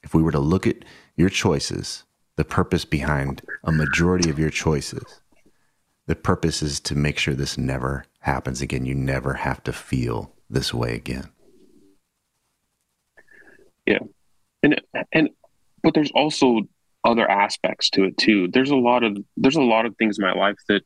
[0.03, 0.85] If we were to look at
[1.15, 2.03] your choices,
[2.35, 5.20] the purpose behind a majority of your choices,
[6.11, 8.85] The purpose is to make sure this never happens again.
[8.85, 11.29] You never have to feel this way again.
[13.85, 13.99] Yeah.
[14.61, 14.81] And
[15.13, 15.29] and
[15.83, 16.63] but there's also
[17.05, 18.49] other aspects to it too.
[18.49, 20.81] There's a lot of there's a lot of things in my life that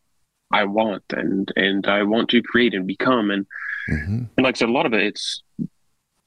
[0.54, 3.48] I want and and I want to create and become and
[3.90, 4.26] mm-hmm.
[4.38, 5.42] and like I said, a lot of it it's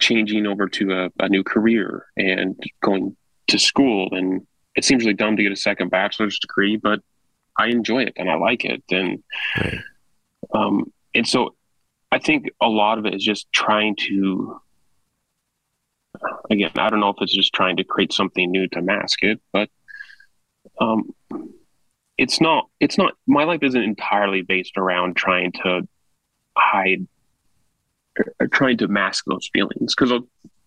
[0.01, 4.45] changing over to a, a new career and going to school and
[4.75, 6.99] it seems really dumb to get a second bachelor's degree, but
[7.59, 9.23] I enjoy it and I like it and
[9.57, 9.79] right.
[10.55, 11.55] um and so
[12.11, 14.61] I think a lot of it is just trying to
[16.51, 19.41] again, I don't know if it's just trying to create something new to mask it,
[19.53, 19.69] but
[20.81, 21.15] um,
[22.17, 22.69] it's not.
[22.81, 23.15] It's not.
[23.27, 25.87] My life isn't entirely based around trying to
[26.57, 27.07] hide,
[28.41, 30.23] or trying to mask those feelings because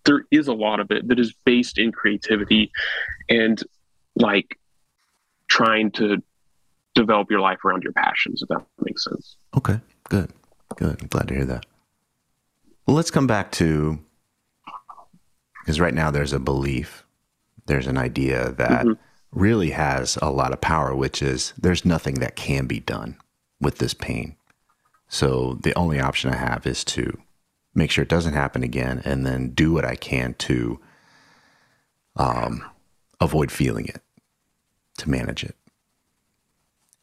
[0.05, 2.71] there is a lot of it that is based in creativity
[3.29, 3.61] and
[4.15, 4.57] like
[5.47, 6.23] trying to
[6.95, 8.41] develop your life around your passions.
[8.41, 9.37] If that makes sense.
[9.57, 9.79] Okay.
[10.09, 10.31] Good.
[10.75, 11.01] Good.
[11.01, 11.65] I'm glad to hear that.
[12.85, 13.99] Well, let's come back to
[15.61, 17.05] because right now there's a belief,
[17.67, 18.93] there's an idea that mm-hmm.
[19.31, 23.17] really has a lot of power, which is there's nothing that can be done
[23.59, 24.35] with this pain.
[25.07, 27.19] So the only option I have is to
[27.75, 30.79] make sure it doesn't happen again and then do what I can to
[32.15, 32.63] um,
[33.19, 34.01] avoid feeling it,
[34.97, 35.55] to manage it.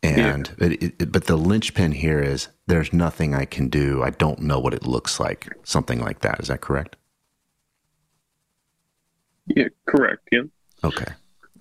[0.03, 0.67] And yeah.
[0.67, 4.03] it, it, but the linchpin here is there's nothing I can do.
[4.03, 5.49] I don't know what it looks like.
[5.65, 6.41] Something like that.
[6.41, 6.97] Is that correct?
[9.47, 10.29] Yeah, correct.
[10.31, 10.43] Yeah.
[10.85, 11.13] Okay.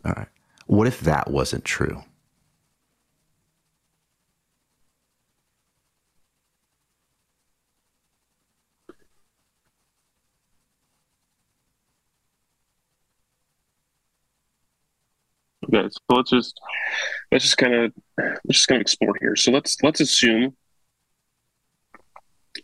[0.06, 0.28] All right.
[0.68, 2.04] What if that wasn't true?
[15.74, 16.60] Okay, so let's just
[17.32, 19.36] let's just kind of let's just kind of explore here.
[19.36, 20.56] So let's let's assume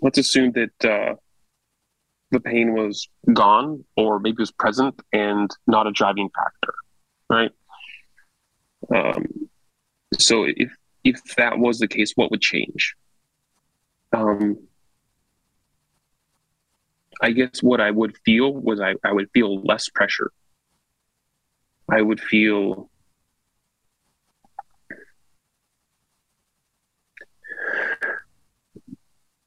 [0.01, 1.15] let's assume that uh,
[2.31, 6.73] the pain was gone or maybe was present and not a driving factor,
[7.29, 7.51] right?
[8.93, 9.49] Um,
[10.17, 10.71] so if
[11.03, 12.95] if that was the case, what would change?
[14.13, 14.57] Um,
[17.21, 20.31] I guess what I would feel was I, I would feel less pressure.
[21.89, 22.89] I would feel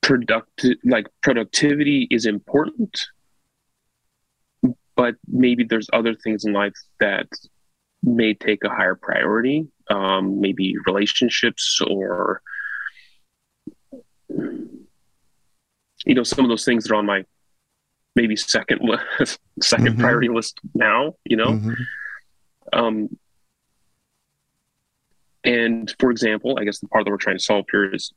[0.07, 3.07] productive like productivity is important
[4.95, 7.27] but maybe there's other things in life that
[8.05, 12.41] may take a higher priority um, maybe relationships or
[14.29, 17.25] you know some of those things that are on my
[18.15, 20.01] maybe second list, 2nd mm-hmm.
[20.01, 21.73] priority list now you know mm-hmm.
[22.73, 23.09] um,
[25.43, 28.13] and for example i guess the part that we're trying to solve here is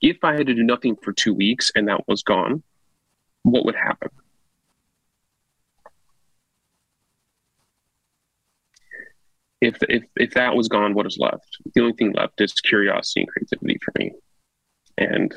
[0.00, 2.62] if I had to do nothing for two weeks and that was gone,
[3.42, 4.10] what would happen?
[9.60, 11.58] If, if, if that was gone, what is left?
[11.74, 14.12] The only thing left is curiosity and creativity for me.
[14.96, 15.34] And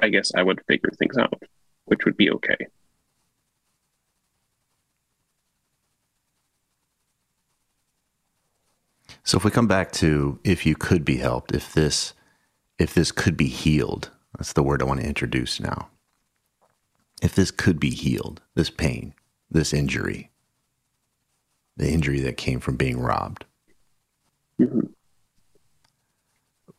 [0.00, 1.42] I guess I would figure things out,
[1.86, 2.56] which would be okay.
[9.24, 12.12] So if we come back to if you could be helped, if this
[12.78, 15.88] if this could be healed, that's the word I want to introduce now.
[17.22, 19.14] If this could be healed, this pain,
[19.50, 20.30] this injury,
[21.76, 23.44] the injury that came from being robbed.
[24.60, 24.80] Mm-hmm.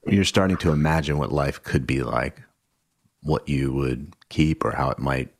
[0.07, 2.43] You're starting to imagine what life could be like,
[3.21, 5.33] what you would keep or how it might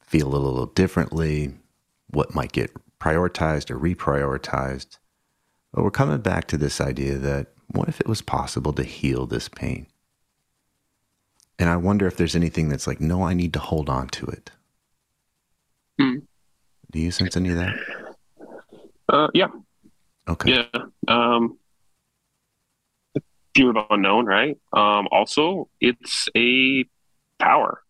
[0.00, 1.54] feel a little differently,
[2.08, 4.96] what might get prioritized or reprioritized.
[5.72, 9.26] But we're coming back to this idea that what if it was possible to heal
[9.26, 9.86] this pain?
[11.58, 14.26] And I wonder if there's anything that's like, no, I need to hold on to
[14.26, 14.50] it.
[16.00, 16.22] Mm.
[16.90, 17.74] Do you sense any of that?
[19.08, 19.48] Uh, yeah.
[20.26, 20.52] Okay.
[20.54, 20.82] Yeah.
[21.06, 21.58] Um,
[23.54, 24.58] fear of unknown, right?
[24.72, 26.84] Um, also, it's a
[27.38, 27.82] power,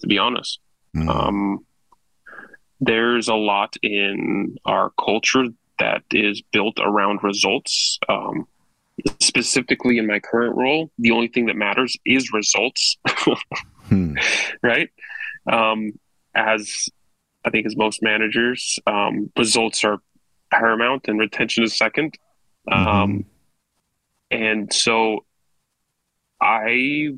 [0.00, 0.60] to be honest.
[0.96, 1.08] Mm.
[1.08, 1.66] Um,
[2.80, 5.46] there's a lot in our culture
[5.78, 7.98] that is built around results.
[8.08, 8.46] Um,
[9.20, 12.96] specifically in my current role, the only thing that matters is results,
[13.88, 14.14] hmm.
[14.62, 14.90] right?
[15.50, 15.92] Um,
[16.34, 16.88] as
[17.44, 19.98] I think as most managers, um, results are
[20.50, 22.14] paramount and retention is 2nd
[22.68, 22.88] mm-hmm.
[22.88, 23.24] Um,
[24.30, 25.24] and so
[26.40, 27.10] I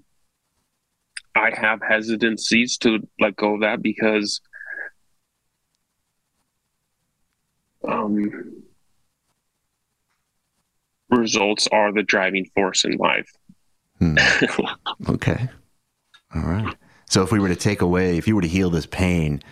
[1.34, 4.40] I have hesitancies to let go of that because
[7.86, 8.62] um,
[11.10, 13.30] results are the driving force in life.
[13.98, 14.16] Hmm.
[15.08, 15.48] okay.
[16.34, 16.76] All right.
[17.06, 19.42] So if we were to take away, if you were to heal this pain,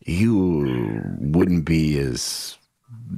[0.00, 2.56] you wouldn't be as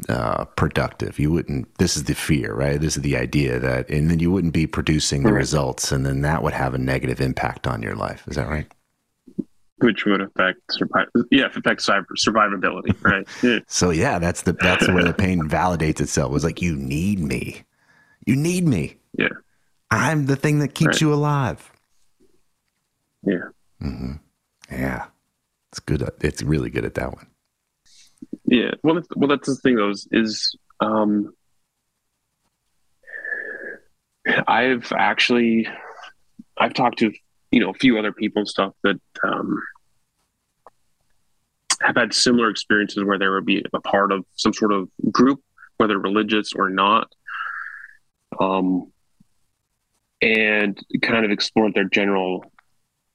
[0.09, 1.19] uh, productive.
[1.19, 1.77] You wouldn't.
[1.79, 2.81] This is the fear, right?
[2.81, 5.39] This is the idea that, and then you wouldn't be producing the right.
[5.39, 8.25] results, and then that would have a negative impact on your life.
[8.27, 8.67] Is that right?
[9.85, 10.61] Which would affect
[11.31, 13.29] yeah, affect cyber survivability, right?
[13.43, 13.59] Yeah.
[13.67, 16.31] so yeah, that's the that's where the pain validates itself.
[16.31, 17.65] It was like you need me,
[18.25, 18.97] you need me.
[19.13, 19.29] Yeah,
[19.91, 21.01] I'm the thing that keeps right.
[21.03, 21.71] you alive.
[23.27, 23.49] Yeah.
[23.83, 24.13] Mm-hmm.
[24.71, 25.05] Yeah,
[25.71, 26.09] it's good.
[26.23, 27.27] It's really good at that one.
[28.47, 28.71] Yeah.
[28.83, 29.91] Well, that's, well, that's the thing though.
[29.91, 31.35] Is, is um,
[34.47, 35.69] I've actually
[36.57, 37.13] I've talked to
[37.51, 39.61] you know a few other people and stuff that um,
[41.85, 45.41] have had similar experiences where they would be a part of some sort of group,
[45.77, 47.13] whether religious or not,
[48.41, 48.91] um,
[50.23, 52.51] and kind of explored their general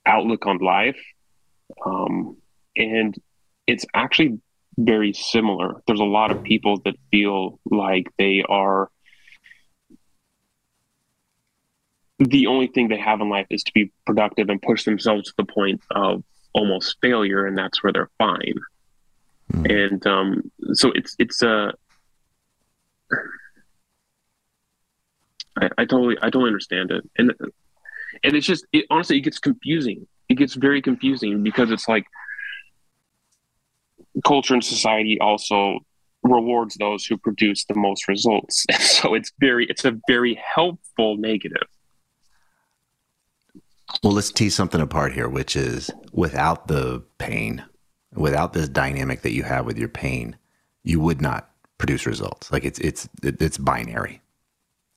[0.05, 0.99] outlook on life.
[1.83, 2.37] Um,
[2.75, 3.15] and
[3.65, 4.39] it's actually
[4.77, 5.81] very similar.
[5.87, 8.89] There's a lot of people that feel like they are
[12.19, 15.33] the only thing they have in life is to be productive and push themselves to
[15.37, 16.23] the point of
[16.53, 18.55] almost failure, and that's where they're fine.
[19.53, 19.85] Mm.
[19.85, 21.49] And um, so it's it's a.
[21.49, 21.71] Uh,
[25.57, 27.33] I, I totally I totally understand it, and
[28.23, 32.05] and it's just it, honestly it gets confusing it gets very confusing because it's like
[34.25, 35.79] culture and society also
[36.23, 41.67] rewards those who produce the most results so it's very it's a very helpful negative
[44.03, 47.63] well let's tease something apart here which is without the pain
[48.13, 50.35] without this dynamic that you have with your pain
[50.83, 54.21] you would not produce results like it's it's it's binary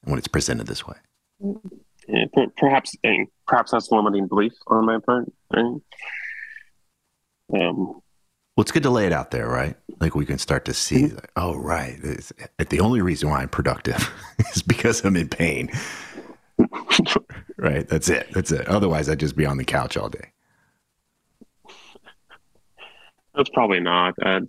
[0.04, 0.96] when it's presented this way
[2.08, 2.24] yeah,
[2.56, 2.96] perhaps
[3.46, 5.30] perhaps that's limiting belief on my part.
[5.52, 5.80] Right?
[7.54, 8.00] Um,
[8.56, 9.76] well, it's good to lay it out there, right?
[10.00, 11.14] Like we can start to see, mm-hmm.
[11.14, 11.98] like, oh, right.
[12.02, 12.32] It's,
[12.68, 14.10] the only reason why I'm productive
[14.54, 15.70] is because I'm in pain.
[17.56, 17.88] right.
[17.88, 18.28] That's it.
[18.32, 18.68] That's it.
[18.68, 20.32] Otherwise, I'd just be on the couch all day.
[23.34, 24.14] That's probably not.
[24.22, 24.40] Uh,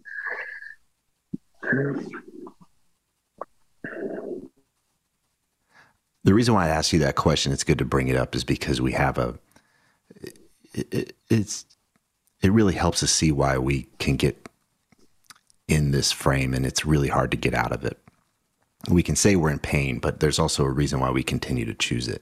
[6.24, 8.43] the reason why I ask you that question, it's good to bring it up, is
[8.43, 9.39] because we have a.
[10.74, 11.66] It, it, it's
[12.41, 14.49] it really helps us see why we can get
[15.68, 18.03] in this frame, and it's really hard to get out of it.
[18.89, 21.73] We can say we're in pain, but there's also a reason why we continue to
[21.73, 22.21] choose it,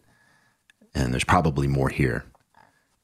[0.94, 2.26] and there's probably more here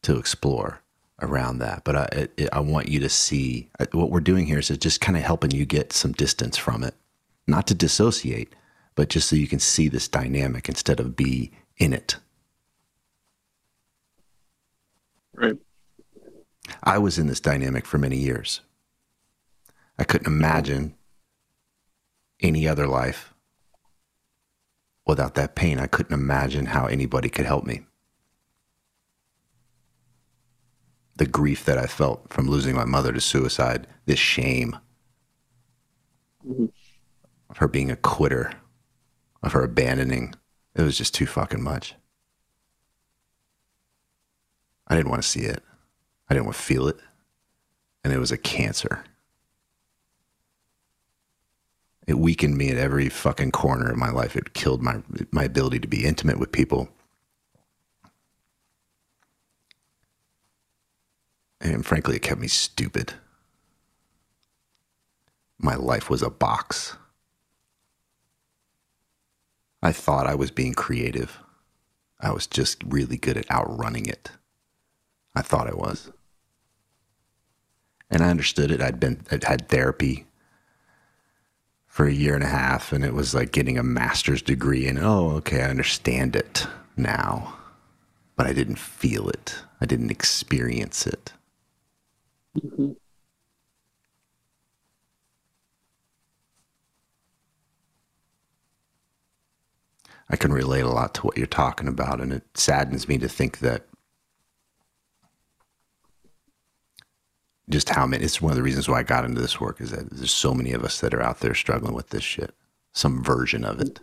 [0.03, 0.81] to explore
[1.21, 1.83] around that.
[1.83, 5.17] But I, I want you to see uh, what we're doing here is just kind
[5.17, 6.93] of helping you get some distance from it,
[7.47, 8.53] not to dissociate,
[8.95, 12.17] but just so you can see this dynamic instead of be in it.
[15.33, 15.57] Right.
[16.83, 18.61] I was in this dynamic for many years.
[19.99, 20.95] I couldn't imagine
[22.39, 23.33] any other life
[25.07, 25.79] without that pain.
[25.79, 27.81] I couldn't imagine how anybody could help me.
[31.15, 34.77] The grief that I felt from losing my mother to suicide, this shame
[36.47, 36.65] mm-hmm.
[37.49, 38.51] of her being a quitter,
[39.41, 40.35] of her abandoning.
[40.75, 41.95] It was just too fucking much.
[44.87, 45.63] I didn't want to see it.
[46.29, 46.97] I didn't want to feel it.
[48.03, 49.03] And it was a cancer.
[52.07, 54.37] It weakened me at every fucking corner of my life.
[54.37, 56.87] It killed my my ability to be intimate with people.
[61.59, 63.13] And frankly, it kept me stupid.
[65.59, 66.95] My life was a box.
[69.81, 71.39] I thought I was being creative.
[72.21, 74.31] I was just really good at outrunning it.
[75.35, 76.11] I thought I was.
[78.09, 78.81] And I understood it.
[78.81, 80.26] I'd been I'd had therapy
[81.97, 84.99] for a year and a half and it was like getting a master's degree and
[84.99, 87.57] oh, okay, I understand it now.
[88.35, 89.55] But I didn't feel it.
[89.81, 91.33] I didn't experience it.
[92.55, 92.91] Mm-hmm.
[100.29, 103.27] I can relate a lot to what you're talking about, and it saddens me to
[103.27, 103.87] think that
[107.69, 108.23] just how many.
[108.23, 110.53] It's one of the reasons why I got into this work is that there's so
[110.53, 112.53] many of us that are out there struggling with this shit,
[112.93, 113.99] some version of it,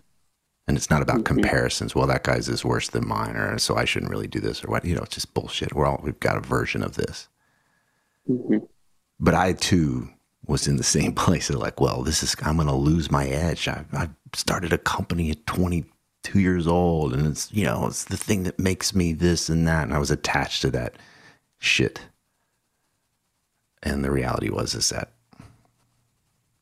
[0.66, 1.34] and it's not about mm-hmm.
[1.34, 1.94] comparisons.
[1.94, 4.68] Well, that guy's is worse than mine, or so I shouldn't really do this, or
[4.68, 4.84] what?
[4.84, 5.74] You know, it's just bullshit.
[5.74, 7.28] We're all we've got a version of this,
[8.28, 8.64] mm-hmm.
[9.18, 10.10] but I too
[10.46, 11.48] was in the same place.
[11.48, 13.68] They're like, well, this is, I'm going to lose my edge.
[13.68, 18.16] I, I started a company at 22 years old and it's, you know, it's the
[18.16, 19.84] thing that makes me this and that.
[19.84, 20.96] And I was attached to that
[21.58, 22.00] shit.
[23.84, 25.12] And the reality was, is that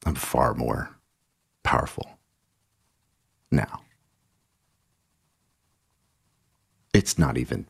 [0.05, 0.91] I'm far more
[1.63, 2.19] powerful
[3.51, 3.83] now.
[6.93, 7.67] It's not even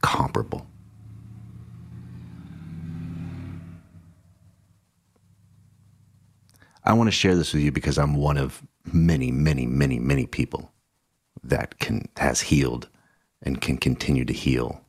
[0.00, 0.66] comparable.
[6.82, 10.26] I want to share this with you because I'm one of many, many, many, many
[10.26, 10.72] people
[11.42, 12.88] that can has healed
[13.42, 14.80] and can continue to heal.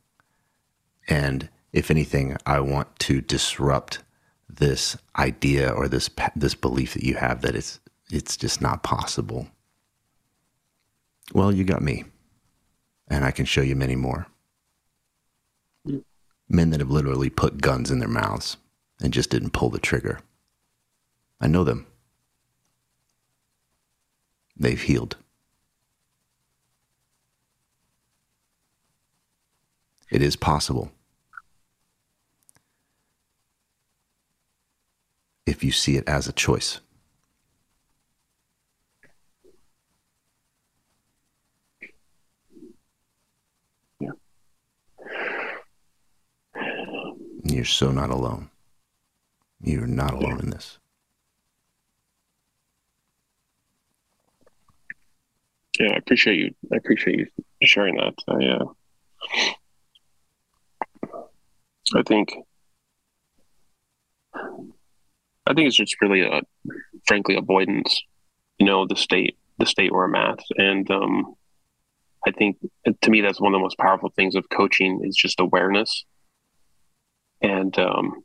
[1.08, 4.00] And if anything, I want to disrupt
[4.56, 7.80] this idea or this this belief that you have that it's
[8.10, 9.48] it's just not possible.
[11.32, 12.04] Well, you got me,
[13.08, 14.26] and I can show you many more.
[16.48, 18.56] Men that have literally put guns in their mouths
[19.02, 20.20] and just didn't pull the trigger.
[21.40, 21.86] I know them.
[24.56, 25.16] They've healed.
[30.10, 30.92] It is possible.
[35.46, 36.80] If you see it as a choice.
[44.00, 44.10] Yeah.
[47.44, 48.50] You're so not alone.
[49.62, 50.78] You're not alone in this.
[55.78, 56.54] Yeah, I appreciate you.
[56.72, 57.26] I appreciate you
[57.62, 58.14] sharing that.
[58.28, 58.64] I, uh,
[61.94, 62.34] I think,
[65.46, 66.40] I think it's just really a,
[67.06, 68.02] frankly, avoidance.
[68.58, 71.34] You know, the state, the state where I'm at, and um,
[72.26, 72.56] I think
[73.02, 76.04] to me that's one of the most powerful things of coaching is just awareness,
[77.42, 78.24] and um,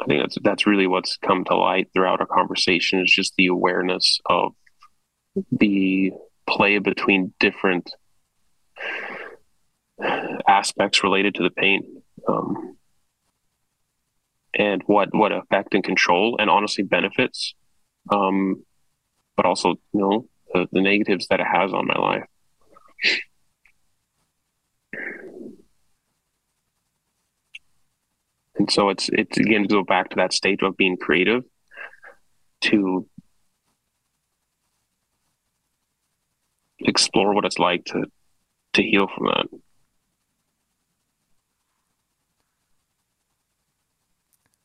[0.00, 3.46] I think that's that's really what's come to light throughout our conversation is just the
[3.46, 4.52] awareness of
[5.50, 6.12] the
[6.46, 7.90] play between different
[10.46, 12.77] aspects related to the pain um,
[14.54, 17.54] and what what effect and control and honestly benefits
[18.10, 18.62] um,
[19.36, 22.24] but also you know the, the negatives that it has on my life
[28.58, 31.44] and so it's it's again to go back to that state of being creative
[32.60, 33.06] to
[36.80, 38.04] explore what it's like to
[38.74, 39.46] to heal from that.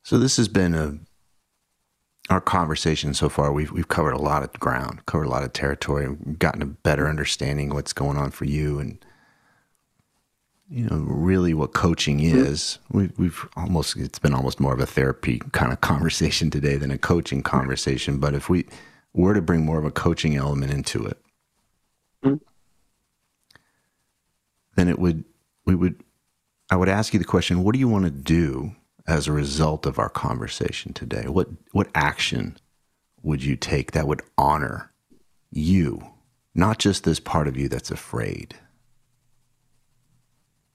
[0.03, 0.99] So this has been a
[2.29, 3.51] our conversation so far.
[3.51, 7.07] We've we've covered a lot of ground, covered a lot of territory, gotten a better
[7.07, 9.03] understanding of what's going on for you, and
[10.69, 12.37] you know really what coaching mm-hmm.
[12.37, 12.79] is.
[12.91, 16.91] We've we've almost it's been almost more of a therapy kind of conversation today than
[16.91, 17.57] a coaching mm-hmm.
[17.57, 18.19] conversation.
[18.19, 18.65] But if we
[19.13, 21.17] were to bring more of a coaching element into it,
[22.23, 22.43] mm-hmm.
[24.75, 25.23] then it would
[25.65, 26.03] we would
[26.69, 28.75] I would ask you the question, what do you want to do
[29.05, 31.27] as a result of our conversation today?
[31.27, 32.57] What what action
[33.21, 34.91] would you take that would honor
[35.51, 36.01] you,
[36.55, 38.55] not just this part of you that's afraid?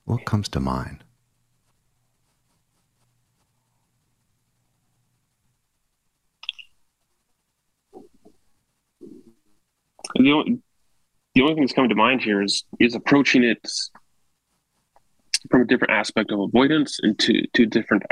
[0.04, 1.04] What comes to mind?
[10.14, 10.58] The only,
[11.34, 13.60] the only thing that's coming to mind here is is approaching it
[15.50, 18.02] from a different aspect of avoidance and to different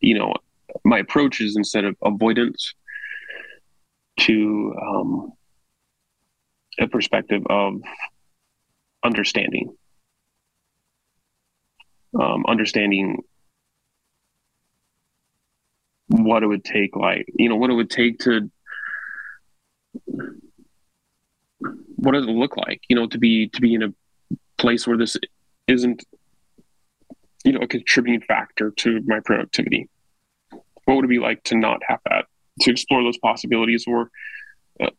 [0.00, 0.34] you know
[0.84, 2.74] my approach is instead of avoidance
[4.18, 5.32] to um,
[6.78, 7.80] a perspective of
[9.04, 9.74] understanding.
[12.18, 13.22] Um, understanding
[16.08, 18.50] what it would take like you know what it would take to
[21.96, 23.92] what does it look like you know to be to be in a
[24.56, 25.18] place where this
[25.66, 26.02] isn't
[27.44, 29.88] you know a contributing factor to my productivity.
[30.84, 32.26] What would it be like to not have that
[32.62, 33.84] to explore those possibilities?
[33.86, 34.10] Or
[34.80, 34.90] uh,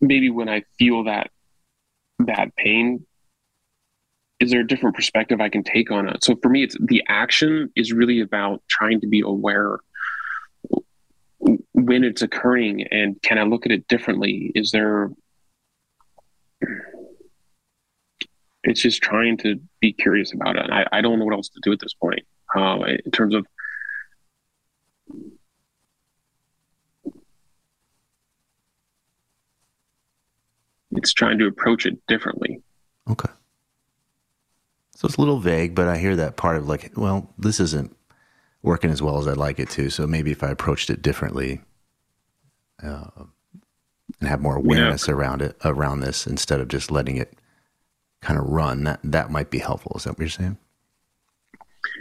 [0.00, 1.30] maybe when i feel that
[2.20, 3.04] that pain
[4.40, 6.22] is there a different perspective i can take on it?
[6.24, 9.78] So for me it's the action is really about trying to be aware
[11.72, 14.52] when it's occurring and can i look at it differently?
[14.54, 15.10] Is there
[18.64, 20.70] it's just trying to be curious about it.
[20.70, 22.20] I, I don't know what else to do at this point
[22.56, 23.46] uh, in terms of
[30.92, 32.62] it's trying to approach it differently.
[33.08, 33.30] Okay.
[34.96, 37.94] So it's a little vague, but I hear that part of like, well, this isn't
[38.62, 39.90] working as well as I'd like it to.
[39.90, 41.60] So maybe if I approached it differently,
[42.82, 43.06] uh,
[44.20, 45.14] and have more awareness yeah.
[45.14, 47.38] around it, around this, instead of just letting it
[48.24, 49.92] kind of run, that that might be helpful.
[49.96, 50.56] Is that what you're saying?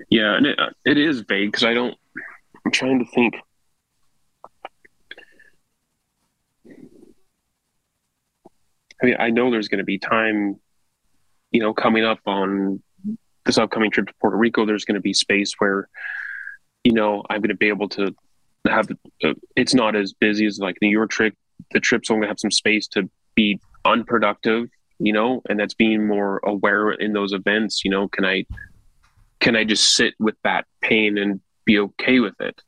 [0.10, 1.96] Yeah, and it, it is vague because I don't.
[2.66, 3.36] I'm trying to think.
[9.02, 10.60] I mean, I know there's going to be time,
[11.52, 12.82] you know, coming up on
[13.46, 14.66] this upcoming trip to Puerto Rico.
[14.66, 15.90] There's going to be space where,
[16.86, 18.16] you know, I'm going to be able to
[18.66, 18.88] have.
[19.22, 21.36] Uh, it's not as busy as like the York trip.
[21.72, 26.40] The trip's only have some space to be unproductive, you know, and that's being more
[26.44, 27.84] aware in those events.
[27.84, 28.46] You know, can I
[29.40, 32.62] can I just sit with that pain and be okay with it?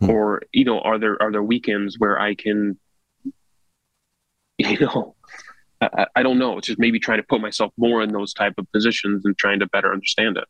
[0.00, 0.10] Hmm.
[0.10, 2.78] Or, you know, are there are there weekends where I can
[4.58, 5.14] you know
[5.80, 6.58] I, I don't know.
[6.58, 9.60] It's just maybe trying to put myself more in those type of positions and trying
[9.60, 10.44] to better understand it.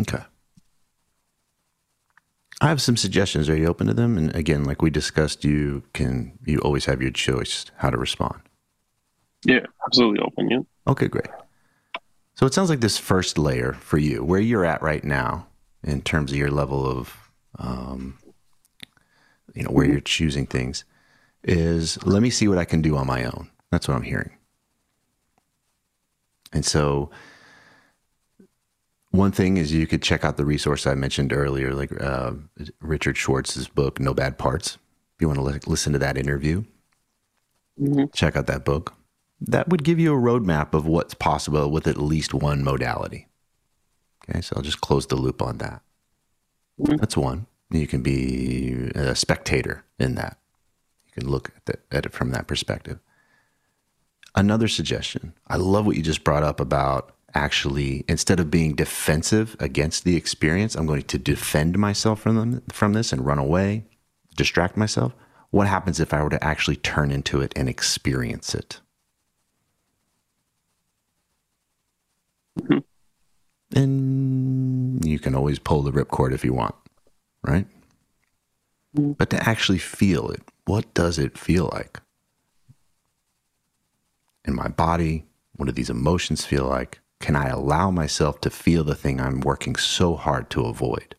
[0.00, 0.22] Okay.
[2.60, 3.48] I have some suggestions.
[3.48, 4.18] Are you open to them?
[4.18, 8.40] And again, like we discussed, you can you always have your choice how to respond.
[9.44, 10.50] Yeah, absolutely open.
[10.50, 10.60] Yeah.
[10.86, 11.28] Okay, great.
[12.34, 15.46] So it sounds like this first layer for you, where you're at right now
[15.82, 18.18] in terms of your level of, um,
[19.54, 20.84] you know, where you're choosing things,
[21.44, 23.50] is let me see what I can do on my own.
[23.70, 24.30] That's what I'm hearing.
[26.52, 27.10] And so,
[29.10, 32.32] one thing is you could check out the resource I mentioned earlier, like uh,
[32.80, 34.78] Richard Schwartz's book, No Bad Parts.
[35.16, 36.64] If you want to li- listen to that interview,
[37.78, 38.04] mm-hmm.
[38.14, 38.94] check out that book
[39.40, 43.26] that would give you a roadmap of what's possible with at least one modality.
[44.28, 45.82] Okay, so I'll just close the loop on that.
[46.80, 46.96] Mm-hmm.
[46.96, 47.46] That's one.
[47.70, 50.38] You can be a spectator in that.
[51.06, 52.98] You can look at, the, at it from that perspective.
[54.34, 59.56] Another suggestion I love what you just brought up about actually, instead of being defensive
[59.60, 63.84] against the experience, I'm going to defend myself from, them, from this and run away,
[64.36, 65.14] distract myself.
[65.50, 68.80] What happens if I were to actually turn into it and experience it?
[72.58, 72.78] Mm-hmm.
[73.78, 76.74] And you can always pull the ripcord if you want,
[77.42, 77.66] right?
[78.96, 79.12] Mm-hmm.
[79.12, 82.00] But to actually feel it, what does it feel like?
[84.44, 85.24] In my body,
[85.56, 87.00] what do these emotions feel like?
[87.20, 91.14] Can I allow myself to feel the thing I'm working so hard to avoid?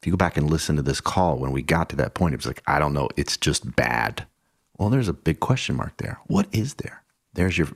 [0.00, 2.34] If you go back and listen to this call, when we got to that point,
[2.34, 4.26] it was like, I don't know, it's just bad.
[4.76, 6.18] Well, there's a big question mark there.
[6.26, 7.02] What is there?
[7.32, 7.68] There's your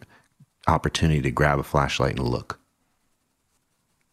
[0.67, 2.59] opportunity to grab a flashlight and look.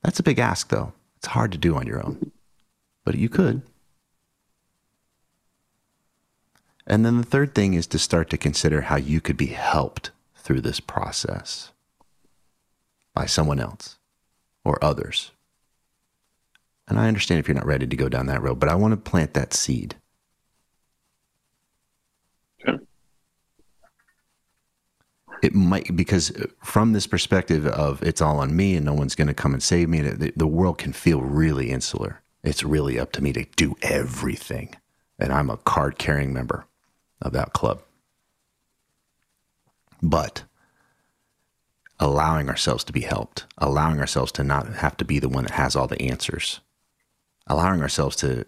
[0.04, 0.94] That's a big ask, though.
[1.18, 2.32] It's hard to do on your own,
[3.04, 3.62] but you could.
[6.86, 10.12] And then the third thing is to start to consider how you could be helped
[10.38, 11.72] through this process
[13.14, 13.98] by someone else
[14.64, 15.32] or others.
[16.88, 18.94] And I understand if you're not ready to go down that road, but I want
[18.94, 19.96] to plant that seed.
[25.42, 26.32] It might because
[26.64, 29.62] from this perspective of it's all on me and no one's going to come and
[29.62, 32.22] save me the, the world can feel really insular.
[32.44, 34.76] It's really up to me to do everything
[35.20, 36.66] and i'm a card carrying member
[37.22, 37.82] of that club.
[40.02, 40.44] But
[42.00, 45.54] allowing ourselves to be helped allowing ourselves to not have to be the one that
[45.54, 46.60] has all the answers
[47.48, 48.46] allowing ourselves to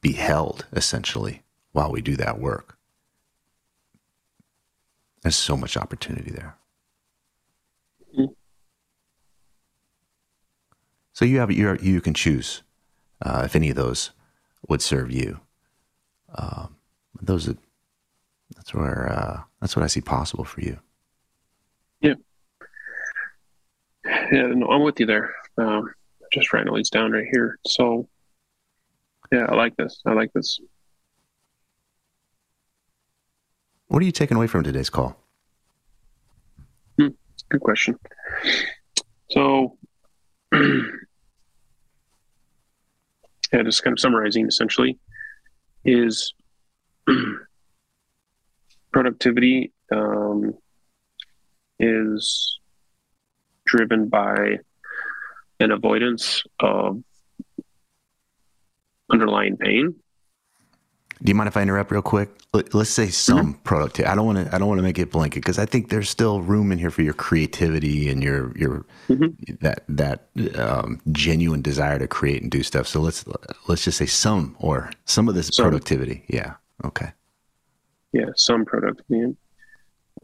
[0.00, 1.42] be held essentially
[1.72, 2.78] while we do that work
[5.22, 6.56] there's so much opportunity there.
[11.12, 12.62] So you have you you can choose
[13.20, 14.12] uh, if any of those
[14.68, 15.40] would serve you.
[16.34, 16.76] Um,
[17.20, 17.56] those are,
[18.56, 20.78] that's where uh, that's what I see possible for you.
[22.00, 22.14] Yeah,
[24.04, 25.34] yeah, no, I'm with you there.
[25.58, 25.92] Um,
[26.32, 27.58] just writing these down right here.
[27.66, 28.08] So,
[29.30, 30.00] yeah, I like this.
[30.06, 30.58] I like this.
[33.90, 35.16] What are you taking away from today's call?
[36.96, 37.08] Hmm,
[37.48, 37.98] good question.
[39.30, 39.76] So,
[40.52, 40.84] yeah,
[43.64, 44.96] just kind of summarizing essentially
[45.84, 46.32] is
[48.92, 50.54] productivity um,
[51.80, 52.60] is
[53.66, 54.58] driven by
[55.58, 57.02] an avoidance of
[59.10, 59.96] underlying pain
[61.22, 62.30] do you mind if I interrupt real quick?
[62.52, 63.62] Let's say some mm-hmm.
[63.62, 64.10] productivity.
[64.10, 64.54] I don't want to.
[64.54, 66.90] I don't want to make it blanket because I think there's still room in here
[66.90, 69.54] for your creativity and your your mm-hmm.
[69.60, 70.28] that that
[70.58, 72.88] um, genuine desire to create and do stuff.
[72.88, 73.24] So let's
[73.68, 75.64] let's just say some or some of this some.
[75.64, 76.24] productivity.
[76.28, 76.54] Yeah.
[76.84, 77.12] Okay.
[78.12, 79.36] Yeah, some productivity.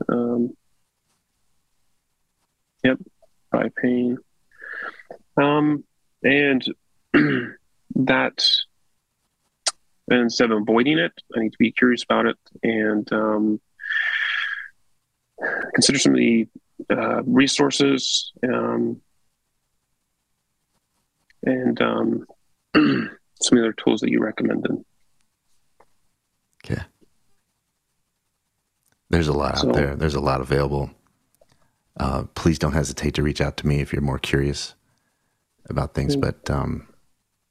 [0.09, 0.57] Um,
[2.83, 2.99] yep,
[3.53, 4.19] by pain.
[5.41, 5.85] Um,
[6.23, 6.65] and
[7.95, 8.45] that
[10.09, 13.61] instead of avoiding it, I need to be curious about it and um,
[15.75, 16.47] consider some of the
[16.91, 19.01] uh, resources um,
[21.43, 22.27] and um,
[22.75, 23.09] some
[23.53, 24.85] of the other tools that you recommended.
[26.65, 26.83] Okay.
[29.11, 29.95] There's a lot so, out there.
[29.95, 30.91] There's a lot available.
[31.99, 34.75] Uh, please don't hesitate to reach out to me if you're more curious
[35.69, 36.17] about things.
[36.17, 36.21] Mm-hmm.
[36.21, 36.89] But um,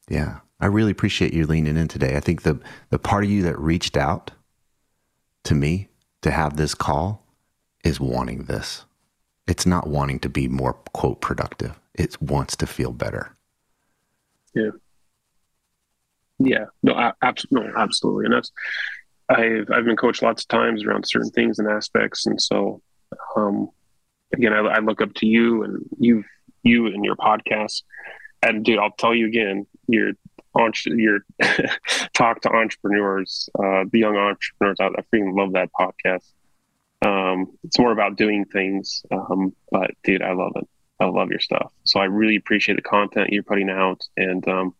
[0.10, 2.15] yeah, I really appreciate you leaning in today.
[2.15, 2.60] I think the
[2.90, 4.32] the part of you that reached out
[5.44, 5.90] to me
[6.22, 7.26] to have this call
[7.84, 8.86] is wanting this.
[9.48, 11.80] It's not wanting to be more quote productive.
[11.94, 13.36] It wants to feel better.
[14.53, 14.72] Yeah.
[16.40, 16.65] Yeah.
[16.84, 17.72] No, absolutely.
[17.72, 18.26] No, absolutely.
[18.26, 18.52] And that's
[19.30, 22.82] I've I've been coached lots of times around certain things and aspects, and so
[23.36, 23.69] um,
[24.34, 26.23] again, I, I look up to you and you
[26.64, 27.84] you and your podcast.
[28.44, 30.12] And dude, I'll tell you again, your
[30.86, 31.20] your
[32.14, 34.78] talk to entrepreneurs, uh, the young entrepreneurs.
[34.80, 36.32] I freaking love that podcast.
[37.06, 40.68] Um, it's more about doing things, um, but dude, I love it.
[40.99, 41.72] I love your stuff.
[41.84, 44.74] So I really appreciate the content you're putting out, and um,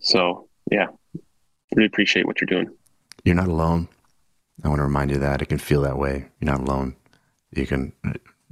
[0.00, 0.88] so yeah,
[1.74, 2.74] really appreciate what you're doing.
[3.24, 3.88] You're not alone.
[4.62, 6.26] I want to remind you that it can feel that way.
[6.40, 6.96] You're not alone.
[7.52, 7.92] You can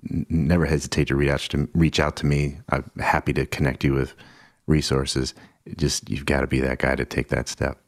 [0.09, 2.59] never hesitate to reach out to reach out to me.
[2.71, 4.15] I'm happy to connect you with
[4.67, 5.35] resources.
[5.65, 7.79] It just you've got to be that guy to take that step.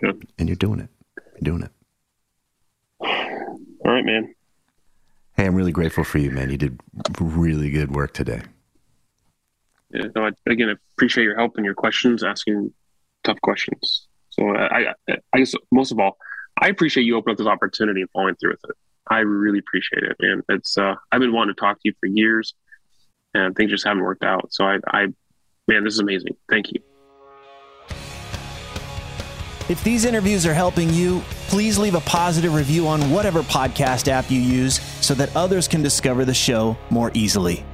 [0.00, 0.26] Good.
[0.38, 0.88] And you're doing it.
[1.40, 1.70] You're doing it.
[3.00, 4.34] All right, man.
[5.36, 6.50] Hey, I'm really grateful for you, man.
[6.50, 6.80] You did
[7.18, 8.42] really good work today.
[9.92, 12.72] Yeah, no, I, again, I appreciate your help and your questions, asking
[13.24, 14.06] tough questions.
[14.30, 16.16] So I, I, I guess most of all,
[16.60, 18.76] I appreciate you opening up this opportunity and following through with it.
[19.10, 20.42] I really appreciate it, man.
[20.50, 22.54] It's uh, I've been wanting to talk to you for years,
[23.34, 24.52] and things just haven't worked out.
[24.52, 25.06] So I, I,
[25.68, 26.36] man, this is amazing.
[26.48, 26.80] Thank you.
[29.68, 34.28] If these interviews are helping you, please leave a positive review on whatever podcast app
[34.28, 37.64] you use so that others can discover the show more easily.